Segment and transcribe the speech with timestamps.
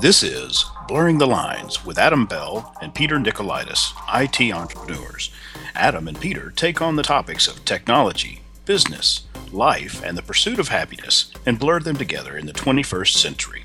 [0.00, 5.30] This is Blurring the Lines with Adam Bell and Peter Nicolaitis, IT entrepreneurs.
[5.74, 10.68] Adam and Peter take on the topics of technology, business, life, and the pursuit of
[10.68, 13.64] happiness and blur them together in the 21st century.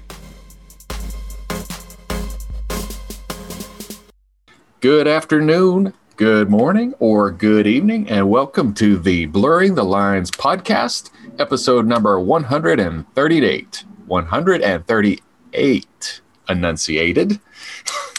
[4.81, 11.12] Good afternoon, good morning, or good evening, and welcome to the Blurring the Lines podcast,
[11.40, 13.86] episode number 138.
[14.05, 17.40] 138 enunciated.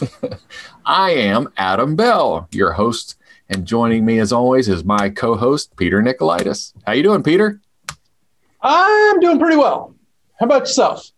[0.85, 3.15] I am Adam Bell, your host,
[3.49, 6.73] and joining me as always is my co-host Peter Nicolaitis.
[6.85, 7.61] How you doing, Peter?
[8.61, 9.95] I'm doing pretty well.
[10.39, 11.11] How about yourself?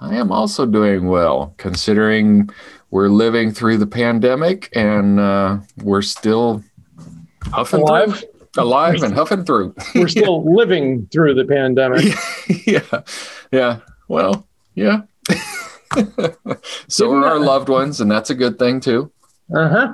[0.00, 2.50] I am also doing well, considering
[2.90, 6.62] we're living through the pandemic and uh, we're still
[7.44, 8.18] huffing Alive?
[8.18, 9.74] through, alive and huffing through.
[9.94, 12.14] We're still living through the pandemic.
[12.66, 13.02] yeah,
[13.50, 13.78] yeah.
[14.08, 15.02] Well, yeah.
[16.88, 19.10] So Didn't are our I- loved ones, and that's a good thing too.
[19.54, 19.92] Uh huh.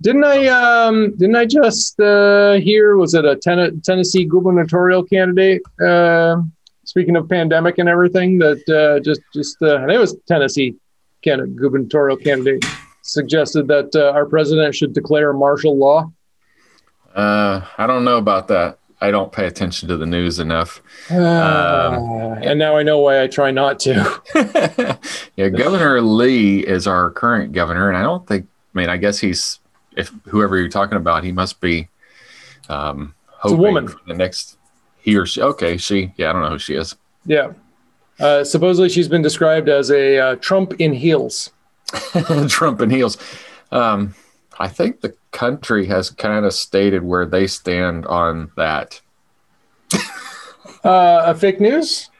[0.00, 0.46] Didn't I?
[0.48, 2.96] Um, didn't I just uh, hear?
[2.96, 5.62] Was it a ten- Tennessee gubernatorial candidate?
[5.80, 6.42] Uh,
[6.84, 10.74] speaking of pandemic and everything, that uh, just just uh, I think it was Tennessee
[11.22, 12.64] candidate, gubernatorial candidate
[13.02, 16.10] suggested that uh, our president should declare martial law.
[17.14, 18.78] Uh, I don't know about that.
[19.02, 20.80] I don't pay attention to the news enough.
[21.10, 24.22] Uh, and now I know why I try not to.
[25.36, 28.46] yeah, Governor Lee is our current governor, and I don't think.
[28.74, 29.58] I mean, I guess he's
[29.96, 31.88] if whoever you're talking about, he must be
[32.68, 33.88] um, a woman.
[33.88, 34.56] for the next
[35.00, 35.42] he or she.
[35.42, 36.14] Okay, she.
[36.16, 36.94] Yeah, I don't know who she is.
[37.26, 37.52] Yeah.
[38.20, 41.50] Uh, supposedly, she's been described as a uh, Trump in heels.
[42.48, 43.18] Trump in heels.
[43.72, 44.14] Um,
[44.60, 49.00] I think the country has kind of stated where they stand on that.
[50.84, 52.10] Uh, a fake news?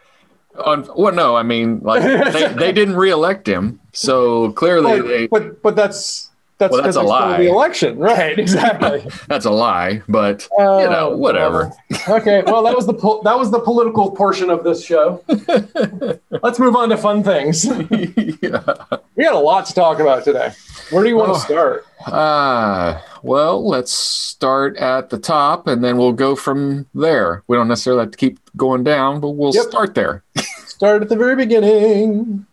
[0.64, 5.26] On well, no, I mean, like they, they didn't reelect him, so clearly But, they,
[5.26, 6.30] but but that's
[6.62, 7.38] that's Well, that's a lie.
[7.38, 8.38] the election, right?
[8.38, 9.04] Exactly.
[9.28, 10.00] that's a lie.
[10.08, 11.72] But you know, Oh, whatever.
[12.08, 15.22] okay, well that was the po- that was the political portion of this show.
[16.42, 17.64] Let's move on to fun things.
[17.64, 18.62] yeah.
[19.14, 20.52] We got a lot to talk about today.
[20.90, 21.34] Where do you want Oh.
[21.34, 21.84] to start?
[22.06, 27.42] Uh, well, let's start at the top and then we'll go from there.
[27.46, 29.64] We don't necessarily have to keep going down, but we'll Yep.
[29.66, 30.22] start there.
[30.66, 32.46] Start at the very beginning.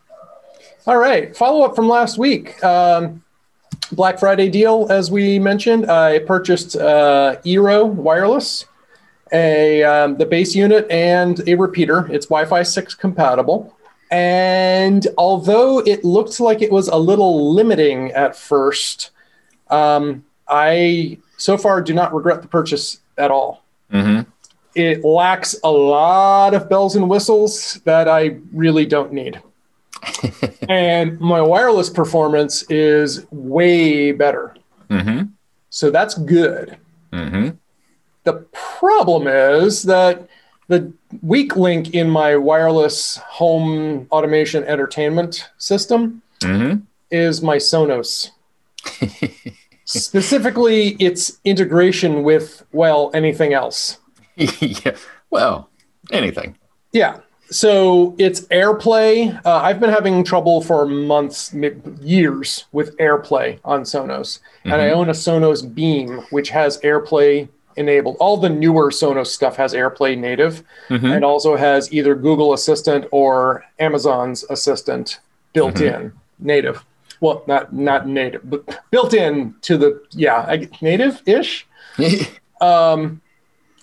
[0.86, 2.62] All right, follow up from last week.
[2.64, 3.24] Um,
[3.91, 8.66] Black Friday deal, as we mentioned, I purchased uh, Eero wireless,
[9.31, 12.07] a um, the base unit and a repeater.
[12.11, 13.75] It's Wi-Fi six compatible.
[14.11, 19.11] And although it looked like it was a little limiting at first,
[19.69, 24.22] um, I so far do not regret the purchase at all hmm
[24.75, 29.41] it lacks a lot of bells and whistles that I really don't need.
[30.69, 34.55] And my wireless performance is way better.
[34.89, 35.23] hmm
[35.69, 36.77] So that's good.
[37.13, 37.49] hmm
[38.23, 40.27] The problem is that
[40.67, 46.75] the weak link in my wireless home automation entertainment system hmm
[47.11, 48.29] is my Sonos.
[49.85, 53.97] Specifically, its integration with, well, anything else.
[54.35, 54.95] yeah.
[55.31, 55.69] Well,
[56.11, 56.55] anything.
[56.93, 57.17] Yeah.
[57.51, 59.39] So it's AirPlay.
[59.45, 61.53] Uh, I've been having trouble for months,
[62.01, 64.39] years with AirPlay on Sonos.
[64.65, 68.17] And I own a Sonos Beam, which has AirPlay enabled.
[68.19, 71.15] All the newer Sonos stuff has AirPlay native Mhm.
[71.15, 75.19] and also has either Google Assistant or Amazon's Assistant
[75.53, 76.83] built in native.
[77.21, 81.66] Well, not not native, but built in to the yeah, native ish.
[82.61, 83.21] Um,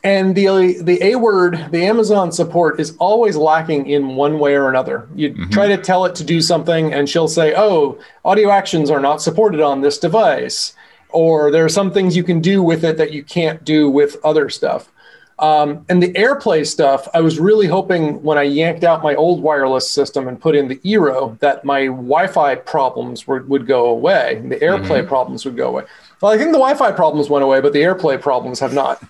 [0.06, 4.68] and the the A word, the Amazon support is always lacking in one way or
[4.68, 5.08] another.
[5.16, 9.00] You try to tell it to do something, and she'll say, "Oh, audio actions are
[9.00, 10.74] not supported on this device,"
[11.08, 14.16] or there are some things you can do with it that you can't do with
[14.24, 14.92] other stuff.
[15.40, 19.42] Um, and the AirPlay stuff, I was really hoping when I yanked out my old
[19.42, 24.40] wireless system and put in the Eero that my Wi-Fi problems were, would go away.
[24.48, 25.84] The AirPlay problems would go away.
[26.22, 29.02] Well, I think the Wi-Fi problems went away, but the AirPlay problems have not.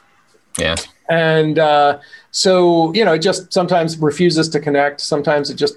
[0.59, 0.77] Yeah.
[1.09, 2.01] And uh,
[2.31, 5.01] so, you know, it just sometimes refuses to connect.
[5.01, 5.77] Sometimes it just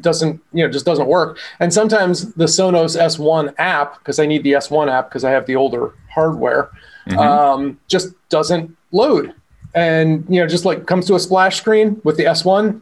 [0.00, 1.38] doesn't, you know, just doesn't work.
[1.58, 5.46] And sometimes the Sonos S1 app, because I need the S1 app because I have
[5.46, 6.70] the older hardware,
[7.18, 9.34] um, just doesn't load.
[9.74, 12.80] And, you know, just like comes to a splash screen with the S1,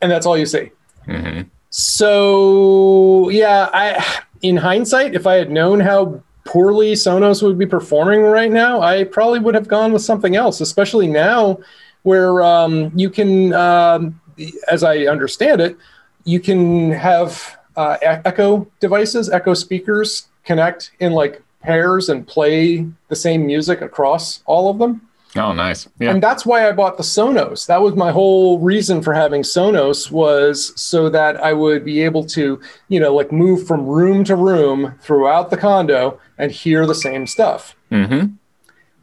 [0.00, 0.70] and that's all you see.
[1.04, 7.64] hmm So yeah, I in hindsight, if I had known how poorly Sonos would be
[7.64, 10.60] performing right now, I probably would have gone with something else.
[10.60, 11.60] Especially now,
[12.02, 14.20] where um, you can, um,
[14.68, 15.76] as I understand it,
[16.24, 23.16] you can have uh, Echo devices, Echo speakers connect in like pairs and play the
[23.16, 25.06] same music across all of them.
[25.36, 25.88] Oh, nice.
[26.00, 26.10] Yeah.
[26.10, 27.66] And that's why I bought the Sonos.
[27.66, 32.24] That was my whole reason for having Sonos was so that I would be able
[32.26, 36.94] to, you know, like move from room to room throughout the condo and hear the
[36.94, 37.76] same stuff.
[37.90, 38.26] hmm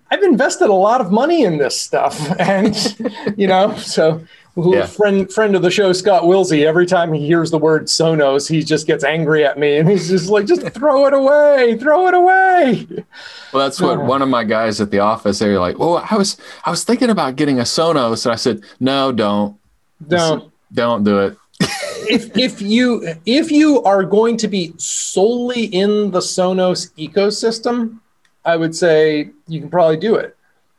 [0.09, 2.97] I've invested a lot of money in this stuff, and
[3.37, 4.21] you know, so
[4.57, 4.87] Yeah.
[4.87, 6.65] friend friend of the show Scott Wilsey.
[6.65, 10.09] Every time he hears the word Sonos, he just gets angry at me, and he's
[10.09, 12.87] just like, "Just throw it away, throw it away."
[13.53, 14.01] Well, that's what uh.
[14.01, 15.39] one of my guys at the office.
[15.39, 18.35] They were like, "Well, I was I was thinking about getting a Sonos," and I
[18.35, 19.57] said, "No, don't,
[20.09, 21.37] No, don't do it."
[22.09, 27.99] if if you if you are going to be solely in the Sonos ecosystem,
[28.43, 30.36] I would say you can probably do it.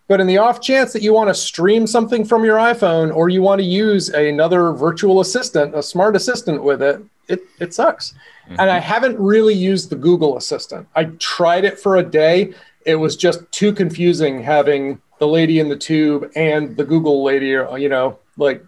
[0.09, 3.29] But in the off chance that you want to stream something from your iPhone or
[3.29, 8.15] you want to use another virtual assistant, a smart assistant with it, it, it sucks.
[8.49, 10.89] And I haven't really used the Google Assistant.
[10.97, 12.55] I tried it for a day.
[12.87, 17.49] It was just too confusing having the lady in the tube and the Google lady,
[17.49, 18.65] you know, like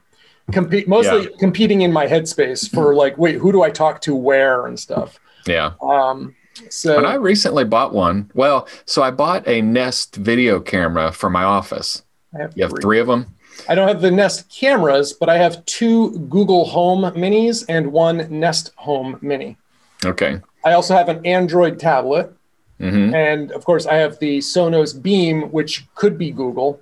[0.53, 1.37] compete mostly Yeah.
[1.39, 5.19] competing in my headspace for like, wait, who do I talk to where and stuff.
[5.47, 5.73] Yeah.
[5.81, 6.35] Um,
[6.69, 11.31] so When I recently bought one, well, so I bought a Nest video camera for
[11.31, 12.03] my office.
[12.39, 12.83] Have You have three.
[12.83, 13.27] three of them.
[13.69, 18.27] I don't have the Nest cameras, but I have two Google Home Minis and one
[18.31, 19.57] Nest Home Mini.
[20.05, 20.41] Okay.
[20.65, 22.33] I also have an Android tablet,
[22.79, 26.81] hmm and of course, I have the Sonos Beam, which could be Google,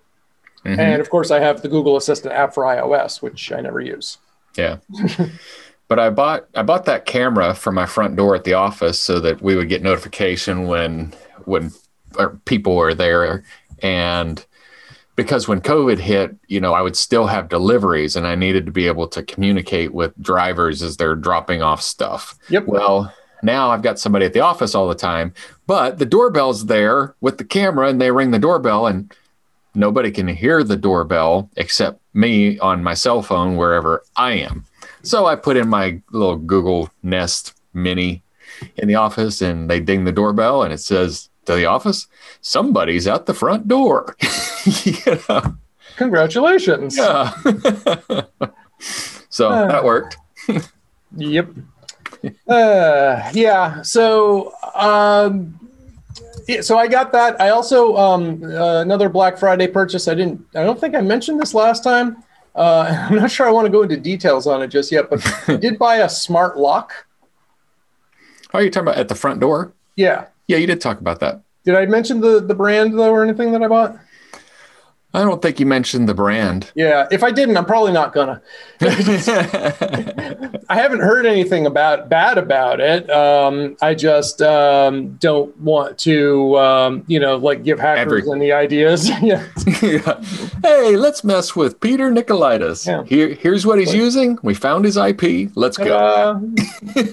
[0.65, 3.81] hmm and of course, I have the Google Assistant app for iOS, which I never
[3.81, 4.19] use.
[4.57, 4.79] Yeah.
[5.89, 9.19] but I bought I bought that camera for my front door at the office so
[9.21, 11.15] that we would get notification when
[11.45, 11.73] when
[12.45, 13.45] people were there
[13.83, 14.45] and
[15.17, 18.73] because when COVID hit, you know, I would still have deliveries and I needed to
[18.73, 22.37] be able to communicate with drivers as they're dropping off stuff.
[22.51, 22.67] Yep.
[22.67, 23.13] Well,
[23.43, 25.35] now I've got somebody at the office all the time,
[25.67, 29.13] but the doorbell's there with the camera and they ring the doorbell and
[29.75, 34.67] nobody can hear the doorbell except me on my cell phone wherever I am.
[35.03, 38.23] So I put in my little Google Nest Mini
[38.77, 42.07] in the office and they ding the doorbell and it says to the office,
[42.41, 44.17] somebody's at the front door.
[44.85, 45.57] you know?
[45.97, 46.97] Congratulations.
[46.97, 47.33] Yeah.
[49.29, 50.17] so that worked.
[51.17, 51.49] Yep.
[52.49, 53.81] Uh, yeah.
[53.83, 55.57] So, um,
[56.49, 57.41] yeah, so I got that.
[57.41, 60.09] I also um, uh, another Black Friday purchase.
[60.09, 60.45] I didn't.
[60.57, 62.25] I don't think I mentioned this last time.
[62.59, 65.25] Uh, I'm not sure I want to go into details on it just yet, but
[65.49, 67.07] I did buy a smart lock.
[68.53, 69.73] Oh, you're talking about at the front door?
[69.97, 70.27] Yeah.
[70.49, 71.43] Yeah, you did talk about that.
[71.65, 73.99] Did I mention the the brand though, or anything that I bought?
[75.13, 76.73] I don't think you mentioned the brand.
[76.75, 77.07] Yeah.
[77.11, 78.41] If I didn't, I'm probably not gonna.
[80.71, 83.09] I haven't heard anything about bad about it.
[83.09, 88.53] Um, I just um, don't want to, um, you know, like give hackers Every- any
[88.53, 89.09] ideas.
[89.23, 89.47] yeah.
[89.81, 90.21] Yeah.
[90.63, 92.87] Hey, let's mess with Peter Nicolaitis.
[92.87, 93.05] Yeah.
[93.05, 94.39] Here, here's what he's using.
[94.43, 95.51] We found his IP.
[95.55, 95.97] Let's go.
[95.97, 96.41] Uh,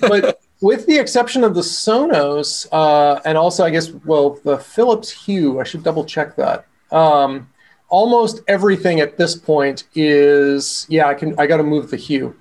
[0.02, 5.12] but with the exception of the Sonos, uh, and also I guess well the Philips
[5.12, 6.66] Hue, I should double check that.
[6.92, 7.50] Um,
[7.90, 11.08] almost everything at this point is yeah.
[11.08, 12.36] I can I got to move the Hue.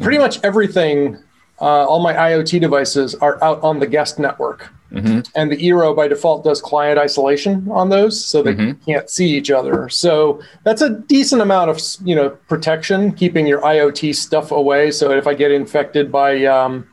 [0.00, 1.18] Pretty much everything.
[1.60, 5.28] Uh, all my IoT devices are out on the guest network, Mhm.
[5.36, 8.76] and the Eero by default does client isolation on those, so they Mhm.
[8.86, 9.90] can't see each other.
[9.90, 14.90] So that's a decent amount of you know protection, keeping your IoT stuff away.
[14.90, 16.86] So if I get infected by um,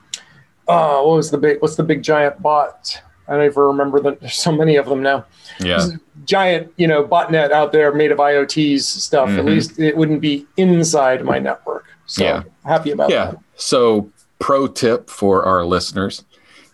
[0.68, 3.02] oh, what was the big what's the big giant bot?
[3.30, 4.20] I don't even remember that.
[4.20, 5.26] There's so many of them now.
[5.60, 5.86] Yeah.
[6.26, 9.30] Giant, you know, botnet out there made of IoTs stuff.
[9.30, 9.48] At Mhm.
[9.48, 11.86] least it wouldn't be inside my network.
[12.08, 12.44] So Yeah.
[12.66, 13.26] happy about Yeah.
[13.32, 13.38] that.
[13.56, 14.10] So,
[14.40, 16.24] pro tip for our listeners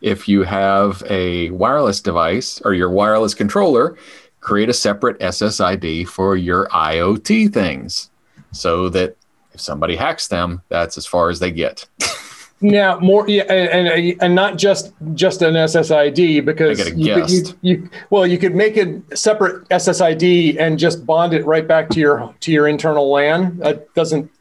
[0.03, 3.95] if you have a wireless device or your wireless controller,
[4.41, 8.09] create a separate SSID for your IoT things
[8.51, 9.15] so that
[9.53, 11.87] if somebody hacks them, that's as far as they get.
[12.61, 16.97] Now more, yeah, and, and and not just just an SSID because Make it a
[16.97, 21.45] you, could, you, you well you could make a separate SSID and just bond it
[21.45, 23.57] right back to your to your internal LAN.
[23.57, 24.31] That doesn't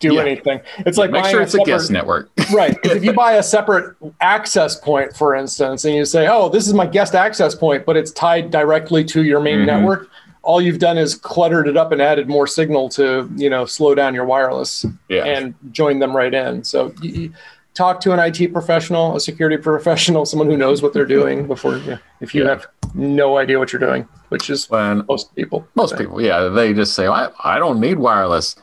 [0.00, 0.20] do Yeah.
[0.22, 0.60] anything.
[0.78, 2.30] It's like Make sure it's a separate, guest network.
[2.52, 2.76] right.
[2.84, 6.74] if you buy a separate access point, for instance, and you say, "Oh, this is
[6.74, 9.66] my guest access point," but it's tied directly to your main Mhm.
[9.66, 10.08] network,
[10.42, 13.94] all you've done is cluttered it up and added more signal to you know slow
[13.94, 15.24] down your wireless Yeah.
[15.24, 16.64] and join them right in.
[16.64, 17.30] So you, you
[17.74, 21.76] talk to an IT professional, a security professional, someone who knows what they're doing before
[21.76, 22.50] you, if you Yeah.
[22.50, 25.66] have no idea what you're doing, which is when most people.
[25.74, 28.56] most people, yeah, they just say, I, I don't need wireless.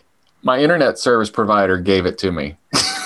[0.46, 2.56] My internet service provider gave it to me.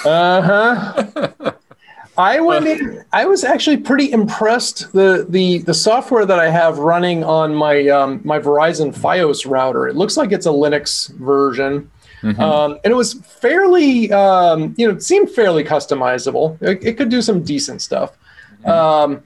[0.06, 1.52] Uh huh.
[2.18, 4.92] I went in, I was actually pretty impressed.
[4.92, 9.88] The the the software that I have running on my um, my Verizon FiOS router.
[9.88, 11.90] It looks like it's a Linux version.
[12.22, 12.42] Mm-hmm.
[12.42, 16.62] Um, and it was fairly, um, you know, it seemed fairly customizable.
[16.62, 18.18] It, it could do some decent stuff.
[18.66, 18.70] Mm-hmm.
[18.70, 19.24] Um,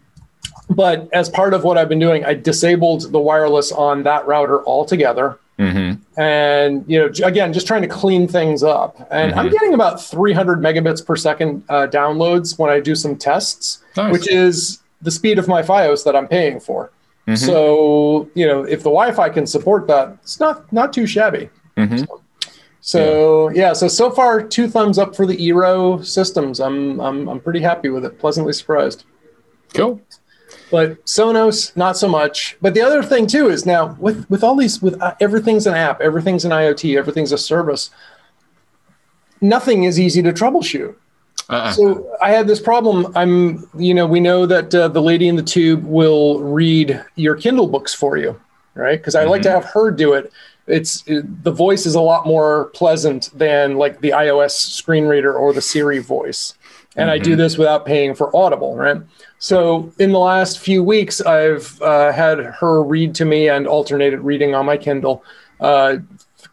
[0.70, 4.64] but as part of what I've been doing, I disabled the wireless on that router
[4.68, 5.40] altogether.
[5.64, 6.20] Mm-hmm.
[6.20, 9.08] And you know, again, just trying to clean things up.
[9.12, 9.40] And mm-hmm.
[9.40, 14.12] I'm getting about 300 megabits per second uh, downloads when I do some tests, nice.
[14.12, 16.92] which is the speed of my FiOS that I'm paying for.
[17.28, 17.36] Mm-hmm.
[17.36, 21.50] So you know, if the Wi-Fi can support that, it's not not too shabby.
[21.78, 21.98] Mm-hmm.
[21.98, 22.22] So,
[22.82, 23.68] so yeah.
[23.68, 23.74] yeah.
[23.74, 26.60] so so far two thumbs up for the Eero systems.
[26.60, 28.20] I'm I'm I'm pretty happy with it.
[28.20, 29.06] Pleasantly surprised.
[29.74, 30.02] Cool
[30.74, 32.58] but Sonos not so much.
[32.60, 35.76] But the other thing too is now with with all these with uh, everything's an
[35.76, 37.92] app, everything's an IoT, everything's a service.
[39.40, 40.96] Nothing is easy to troubleshoot.
[41.48, 41.74] Uh-uh.
[41.74, 43.14] So I had this problem.
[43.16, 47.36] I'm, you know, we know that uh, the lady in the tube will read your
[47.36, 48.40] Kindle books for you,
[48.74, 48.98] right?
[48.98, 49.30] Because I mm-hmm.
[49.30, 49.62] like to mm-hmm.
[49.62, 50.32] have her do it.
[50.66, 55.36] It's it, the voice is a lot more pleasant than like the iOS screen reader
[55.36, 56.56] or the Siri voice,
[56.96, 57.14] and mm-hmm.
[57.14, 57.42] I do mm-hmm.
[57.42, 58.98] this without paying for Audible, right?
[59.44, 64.22] So in the last few weeks, I've uh, had her read to me and alternated
[64.22, 65.22] reading on my Kindle
[65.60, 65.98] uh,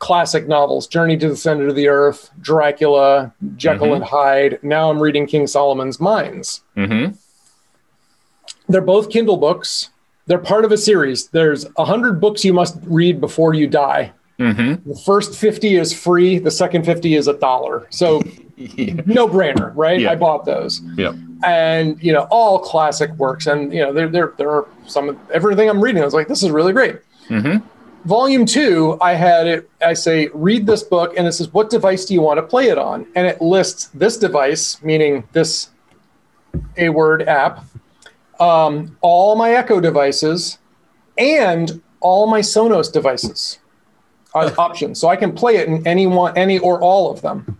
[0.01, 3.95] classic novels: Journey to the Center of the Earth, Dracula, Jekyll mm-hmm.
[3.95, 4.59] and Hyde.
[4.65, 6.65] Now I'm reading King Solomon's Mines.
[6.77, 7.15] Mm-hmm.
[8.69, 9.91] They're both Kindle books.
[10.27, 11.29] They're part of a series.
[11.29, 14.13] There's a hundred books you must read before you die.
[14.41, 14.91] Mm-hmm.
[14.91, 16.41] The first 50 is free.
[16.41, 17.87] The second 50 is a dollar.
[17.91, 18.21] So
[18.57, 18.95] yeah.
[19.07, 20.01] no brainer, right?
[20.01, 20.11] Yeah.
[20.11, 20.83] I bought those.
[20.97, 21.13] Yeah
[21.45, 23.47] and you know all classic works.
[23.47, 26.03] And you know there there, there are some everything i'm reading.
[26.03, 26.97] I was like this is really great.
[27.29, 27.65] Mm-hmm.
[28.09, 32.05] volume two i had it i say read this book and it says what device
[32.05, 33.07] do you want to play it on?
[33.15, 35.71] And it lists this device meaning this
[36.77, 37.65] a word app
[38.41, 40.59] um, all my echo devices
[41.19, 43.61] and all my sonos devices
[44.35, 44.99] are options.
[44.99, 47.60] So i can play it in any one any or all of them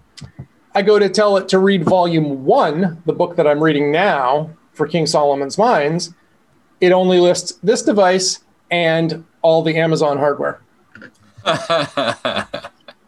[0.75, 4.51] I go to tell it to read volume one, the book that I'm reading now
[4.73, 6.15] for King Solomon's Mines.
[6.81, 10.61] It only lists this device and all the Amazon hardware.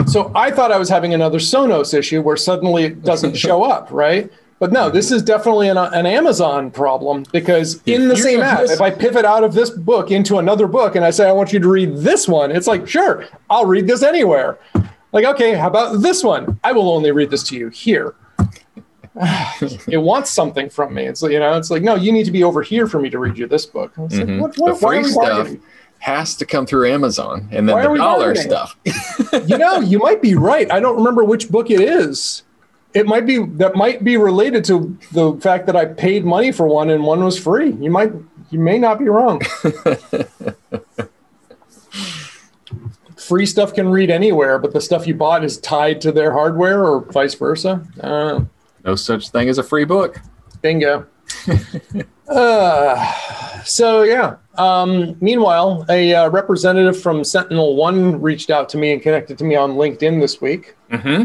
[0.07, 3.89] so I thought I was having another Sonos issue where suddenly it doesn't show up,
[3.91, 4.31] right?
[4.59, 8.81] But no, this is definitely an, an Amazon problem because in the same app, if
[8.81, 11.59] I pivot out of this book into another book and I say, I want you
[11.59, 14.59] to read this one, it's like, sure, I'll read this anywhere.
[15.13, 16.59] Like, okay, how about this one?
[16.65, 18.15] I will only read this to you here.
[19.87, 21.05] it wants something from me.
[21.05, 23.19] It's you know, it's like, no, you need to be over here for me to
[23.19, 23.95] read you this book.
[23.95, 24.41] Mm-hmm.
[24.41, 25.51] Like, what, what, the free stuff
[25.99, 28.77] has to come through Amazon, and then the dollar stuff.
[29.47, 30.71] you know, you might be right.
[30.73, 32.43] I don't remember which book it is.
[32.95, 36.67] It might be that might be related to the fact that I paid money for
[36.67, 37.71] one and one was free.
[37.73, 38.13] You might,
[38.51, 39.43] you may not be wrong.
[43.33, 46.85] free stuff can read anywhere, but the stuff you bought is tied to their hardware
[46.85, 47.83] or vice versa.
[47.99, 48.43] Uh,
[48.85, 50.21] no such thing as a free book.
[50.61, 51.07] Bingo.
[52.29, 54.37] uh, so yeah.
[54.57, 59.45] Um, meanwhile, a uh, representative from Sentinel One reached out to me and connected to
[59.45, 60.77] me on LinkedIn this week.
[60.91, 61.25] Mm-hmm.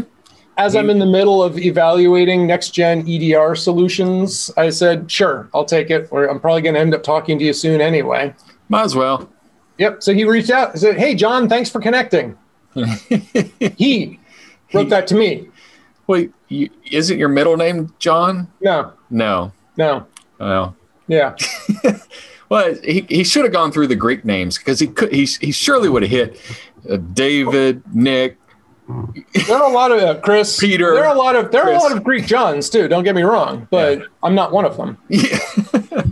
[0.56, 5.66] As I'm in the middle of evaluating next gen EDR solutions, I said, "Sure, I'll
[5.66, 8.34] take it." Or I'm probably going to end up talking to you soon anyway.
[8.70, 9.30] Might as well.
[9.78, 10.02] Yep.
[10.02, 12.36] So he reached out and said, Hey, John, thanks for connecting.
[12.74, 14.18] he
[14.72, 15.48] wrote that to me.
[16.06, 18.50] Wait, you, isn't your middle name John?
[18.60, 18.92] No.
[19.10, 19.52] No.
[19.76, 20.06] No.
[20.38, 20.76] Well.
[21.06, 21.36] Yeah.
[22.48, 25.52] well, he, he should have gone through the Greek names because he could he, he
[25.52, 26.40] surely would have hit
[26.88, 28.38] uh, David, Nick,
[29.46, 30.94] there are a lot of uh, Chris, Peter.
[30.94, 31.74] There are a lot of there Chris.
[31.74, 32.88] are a lot of Greek Johns too.
[32.88, 34.04] Don't get me wrong, but yeah.
[34.22, 34.98] I'm not one of them.
[35.08, 36.02] Yeah.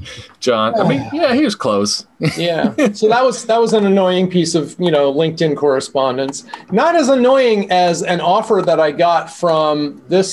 [0.47, 0.81] John.
[0.81, 2.07] I mean, yeah, he was close.
[2.37, 2.73] yeah.
[2.95, 6.45] So that was that was an annoying piece of you know LinkedIn correspondence.
[6.71, 10.31] Not as annoying as an offer that I got from this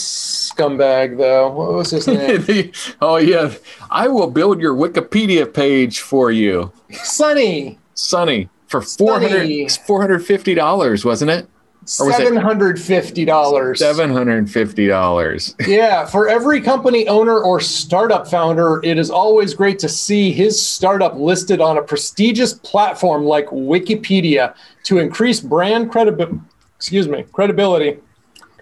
[0.54, 1.50] scumbag though.
[1.52, 2.08] What was his
[2.48, 2.72] name?
[3.02, 3.54] oh yeah,
[3.90, 6.72] I will build your Wikipedia page for you.
[6.92, 7.80] Sunny.
[7.96, 11.48] Sunny for 400 $450, wasn't it?
[11.86, 13.80] Seven hundred fifty dollars.
[13.80, 15.56] Seven hundred fifty dollars.
[15.68, 20.62] yeah, for every company owner or startup founder, it is always great to see his
[20.62, 26.40] startup listed on a prestigious platform like Wikipedia to increase brand credibility.
[26.78, 27.98] Excuse me, credibility,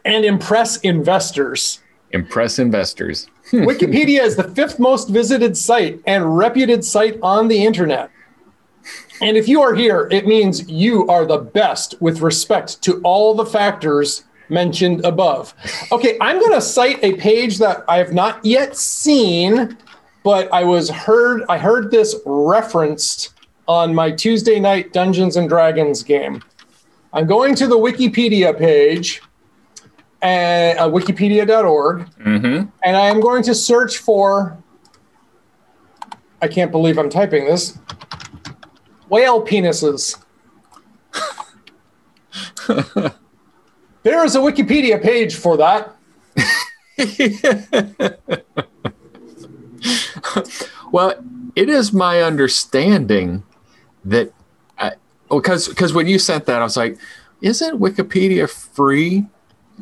[0.06, 1.80] and impress investors.
[2.12, 3.28] Impress investors.
[3.52, 8.10] Wikipedia is the fifth most visited site and reputed site on the internet.
[9.22, 13.34] And if you are here, it means you are the best with respect to all
[13.36, 15.54] the factors mentioned above.
[15.92, 19.78] Okay, I'm going to cite a page that I have not yet seen,
[20.24, 23.34] but I was heard I heard this referenced
[23.68, 26.44] on my Tuesday night Dungeons and Dragons game.
[27.14, 29.22] I'm going to the Wikipedia page
[30.22, 32.70] and uh, wikipedia.org Mm-hmm.
[32.84, 34.58] and I am going to search for
[36.42, 37.78] I can't believe I'm typing this.
[39.12, 40.18] Whale penises.
[44.04, 45.98] there is a Wikipedia page for that.
[50.92, 51.14] Well,
[51.56, 53.44] it is my understanding
[54.04, 54.34] that
[54.78, 54.92] uh,
[55.30, 56.98] because because when you sent that, I was like,
[57.42, 59.26] isn't Wikipedia free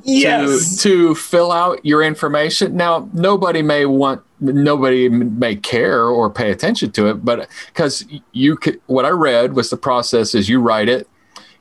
[0.05, 2.75] to, to fill out your information?
[2.75, 8.55] Now, nobody may want nobody may care or pay attention to it, but because you
[8.55, 11.07] could, what I read was the process is you write it,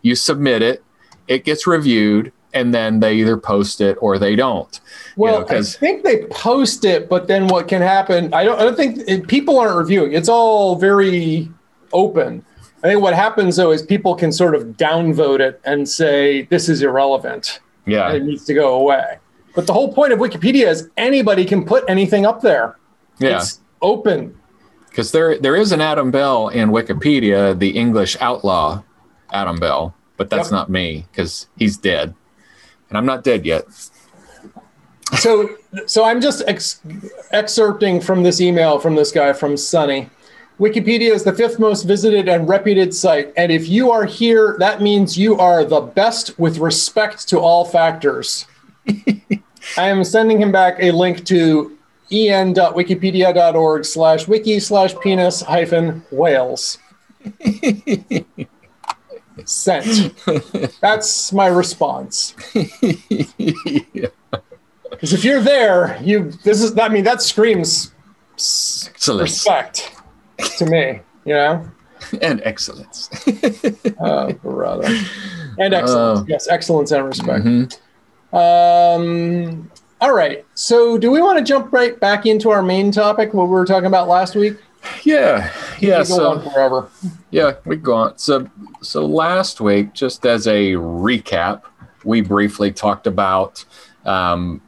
[0.03, 0.85] you submit it,
[1.27, 4.81] it gets reviewed, and then they either post it or they don't.
[5.17, 8.33] Well, know, I think they post it, but then what can happen?
[8.33, 8.59] I don't.
[8.61, 10.13] I don't think it, people aren't reviewing.
[10.13, 11.49] It's all very
[11.93, 12.45] open.
[12.83, 16.69] I think what happens though is people can sort of downvote it and say this
[16.69, 19.19] is irrelevant Yeah, it needs to go away.
[19.55, 22.77] But the whole point of Wikipedia is anybody can put anything up there.
[23.19, 23.37] yeah.
[23.39, 24.37] It's open.
[24.91, 28.83] because there there is an Adam Bell in Wikipedia, the English outlaw
[29.31, 30.53] Adam Bell, but that's Yep.
[30.53, 32.15] not me because he's dead,
[32.89, 33.65] and I'm not dead yet.
[35.19, 35.49] So,
[35.87, 36.81] so I'm just ex-
[37.33, 40.11] excerpting from this email from this guy from Sunny.
[40.59, 44.83] Wikipedia is the fifth most visited and reputed site, and if you are here, that
[44.83, 48.45] means you are the best with respect to all factors.
[49.77, 51.79] I am sending him back a link to
[52.11, 56.79] en.wikipedia.org slash wiki slash penis hyphen whales.
[59.45, 60.15] Sent.
[60.81, 62.35] That's my response.
[64.91, 67.93] Because if you're there, you this is I mean that screams
[68.35, 69.98] Excellence respect
[70.39, 71.69] to me, you know.
[72.23, 73.11] and excellence.
[74.01, 74.87] Oh, brother.
[75.59, 76.21] And excellence.
[76.21, 76.25] Oh.
[76.29, 77.45] yes, excellence and respect.
[77.45, 77.79] Mhm.
[78.33, 79.71] Um
[80.01, 80.47] all right.
[80.55, 83.65] So do we want to jump right back into our main topic, what we were
[83.65, 84.57] talking about last week?
[85.03, 86.05] Yeah, yeah.
[86.05, 86.89] So on forever.
[87.31, 88.19] Yeah, we go on.
[88.19, 88.49] So,
[88.81, 91.63] so last week, just as a recap,
[92.05, 93.65] we briefly talked about,
[94.05, 94.63] um,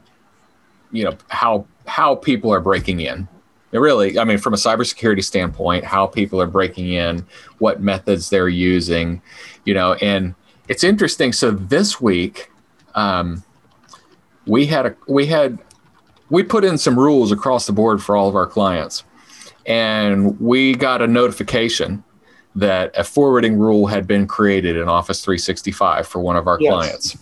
[0.91, 3.29] you know, how how people are breaking in.
[3.73, 7.25] Really, I mean, from a cybersecurity standpoint, how people are breaking in,
[7.59, 9.23] what methods they're using,
[9.65, 10.35] you know, and
[10.69, 11.33] it's interesting.
[11.33, 12.51] So this week,
[12.97, 13.45] um,
[14.47, 15.59] we had a we had
[16.31, 19.05] we put in some rules across the board for all of our clients,
[19.67, 22.03] and we got a notification
[22.57, 26.71] that a forwarding rule had been created in Office 365 for one of our Yes.
[26.73, 27.17] clients.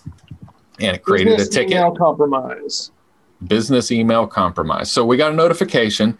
[0.80, 2.90] And it created Business a ticket, email compromise.
[3.46, 4.90] business email compromise.
[4.90, 6.16] So we got a notification.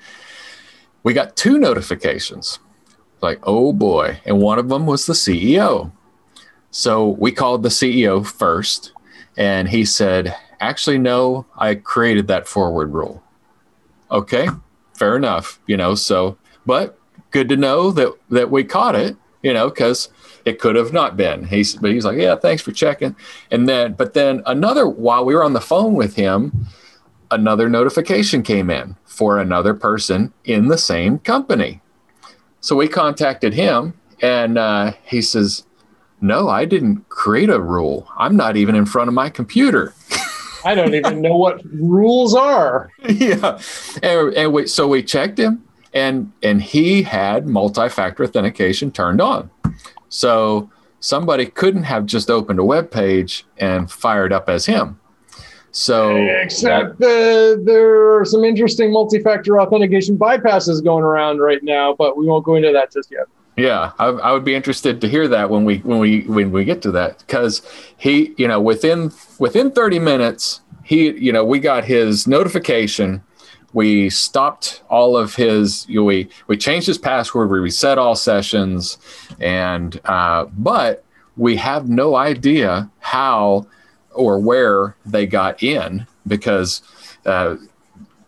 [1.08, 2.58] We got two notifications.
[3.22, 4.20] Like, oh boy.
[4.26, 5.90] And one of them was the CEO.
[6.70, 8.92] So we called the CEO first,
[9.34, 13.22] and he said, Actually, no, I created that forward rule.
[14.10, 14.48] Okay,
[14.98, 15.58] fair enough.
[15.66, 16.98] You know, so, but
[17.30, 20.10] good to know that that we caught it, you know, because
[20.44, 21.44] it could have not been.
[21.44, 23.16] He's, but he's like, yeah, thanks for checking.
[23.50, 26.66] And then, but then another, while we were on the phone with him,
[27.30, 31.80] another notification came in for another person in the same company.
[32.60, 35.64] So we contacted him and uh, he says,
[36.20, 38.08] No, I didn't create a rule.
[38.16, 39.94] I'm not even in front of my computer.
[40.64, 42.90] I don't even know what rules are.
[43.08, 43.60] yeah.
[44.02, 45.64] And, and we, so we checked him
[45.94, 49.50] and and he had multi-factor authentication turned on.
[50.08, 55.00] So somebody couldn't have just opened a web page and fired up as him.
[55.70, 62.16] So Except uh, there are some interesting multi-factor authentication bypasses going around right now, but
[62.16, 63.26] we won't go into that just yet.
[63.56, 66.64] Yeah, I, I would be interested to hear that when we when we when we
[66.64, 67.60] get to that because
[67.96, 73.22] he, you know, within within 30 minutes, he, you know, we got his notification.
[73.72, 75.88] We stopped all of his.
[75.88, 77.50] You know, we we changed his password.
[77.50, 78.96] We reset all sessions,
[79.40, 81.04] and uh, but
[81.36, 83.66] we have no idea how
[84.18, 86.82] or where they got in because
[87.24, 87.56] uh,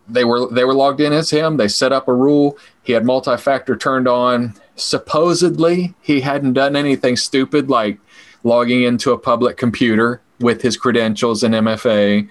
[0.08, 1.56] they were they were logged in as him.
[1.56, 2.56] They set up a rule.
[2.82, 4.54] He had multi-factor turned on.
[4.76, 7.98] Supposedly, he hadn't done anything stupid like
[8.44, 12.26] logging into a public computer with his credentials and MFA,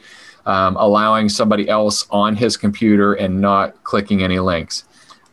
[0.45, 4.85] um, allowing somebody else on his computer and not clicking any links.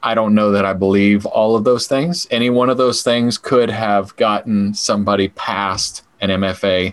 [0.02, 2.26] I don't know that I believe all of those things.
[2.30, 6.92] Any one of those things could have gotten somebody past an MFA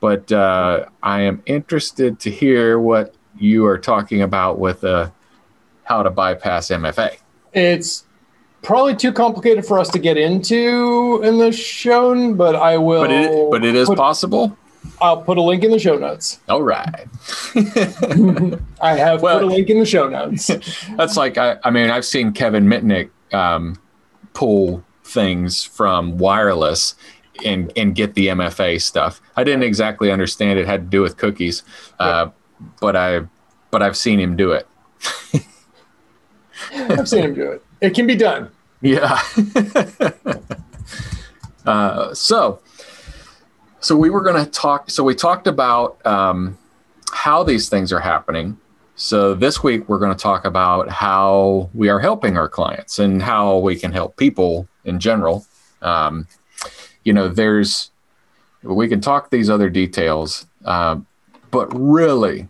[0.00, 5.10] but uh, I am interested to hear what you are talking about with uh,
[5.84, 7.16] how to bypass MFA.
[7.52, 8.04] It's
[8.62, 13.02] probably too complicated for us to get into in the show, but I will.
[13.02, 14.56] But it, but it is put, possible.
[15.00, 16.40] I'll put a link in the show notes.
[16.48, 17.06] All right.
[18.80, 20.46] I have well, put a link in the show notes.
[20.96, 23.80] That's like I, I mean I've seen Kevin Mitnick um,
[24.34, 26.94] pull things from wireless
[27.44, 29.20] and and get the MFA stuff.
[29.36, 31.62] I didn't exactly understand it had to do with cookies,
[31.98, 32.30] uh,
[32.80, 33.22] but I
[33.70, 34.66] but I've seen him do it.
[36.72, 37.62] I've seen him do it.
[37.80, 38.50] It can be done.
[38.80, 39.20] Yeah.
[41.66, 42.60] uh, so
[43.80, 44.90] so we were going to talk.
[44.90, 46.58] So we talked about um,
[47.12, 48.58] how these things are happening.
[48.96, 53.22] So this week we're going to talk about how we are helping our clients and
[53.22, 55.46] how we can help people in general.
[55.82, 56.26] Um,
[57.06, 57.90] you know, there's
[58.62, 60.96] we can talk these other details, uh,
[61.52, 62.48] but really,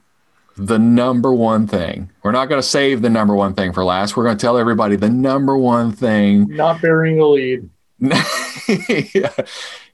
[0.56, 4.16] the number one thing we're not going to save the number one thing for last.
[4.16, 6.48] We're going to tell everybody the number one thing.
[6.48, 7.70] Not bearing the lead.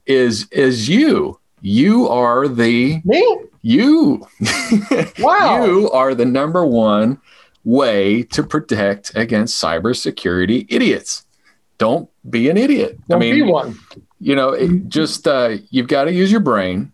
[0.05, 1.39] is is you.
[1.61, 3.37] You are the me.
[3.61, 4.25] You.
[5.19, 5.65] Wow.
[5.65, 7.19] you are the number one
[7.63, 11.25] way to protect against cybersecurity idiots.
[11.77, 12.99] Don't be an idiot.
[13.07, 13.77] Don't I mean, be one.
[14.23, 16.93] You know, it just uh, you've got to use your brain.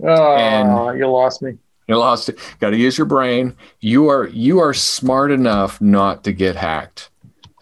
[0.00, 1.58] Oh, and you lost me.
[1.88, 2.38] You lost it.
[2.60, 3.56] Got to use your brain.
[3.80, 7.10] You are you are smart enough not to get hacked.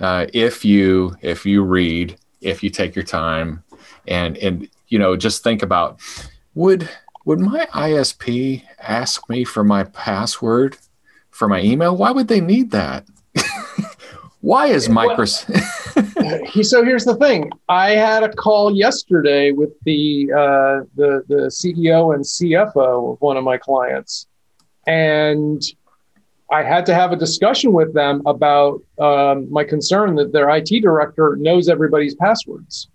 [0.01, 3.65] Uh, if you if you read, if you take your time,
[4.07, 5.99] and and you know, just think about
[6.55, 6.87] would
[7.25, 10.77] would my ISP ask me for my password
[11.31, 11.97] for my email?
[11.97, 13.07] Why would they need that?
[14.43, 16.13] Why is Microsoft?
[16.63, 17.51] so here's the thing.
[17.69, 23.37] I had a call yesterday with the uh, the the CEO and CFO of one
[23.37, 24.27] of my clients,
[24.87, 25.63] and
[26.51, 30.81] I had to have a discussion with them about um, my concern that their IT
[30.81, 32.89] director knows everybody's passwords.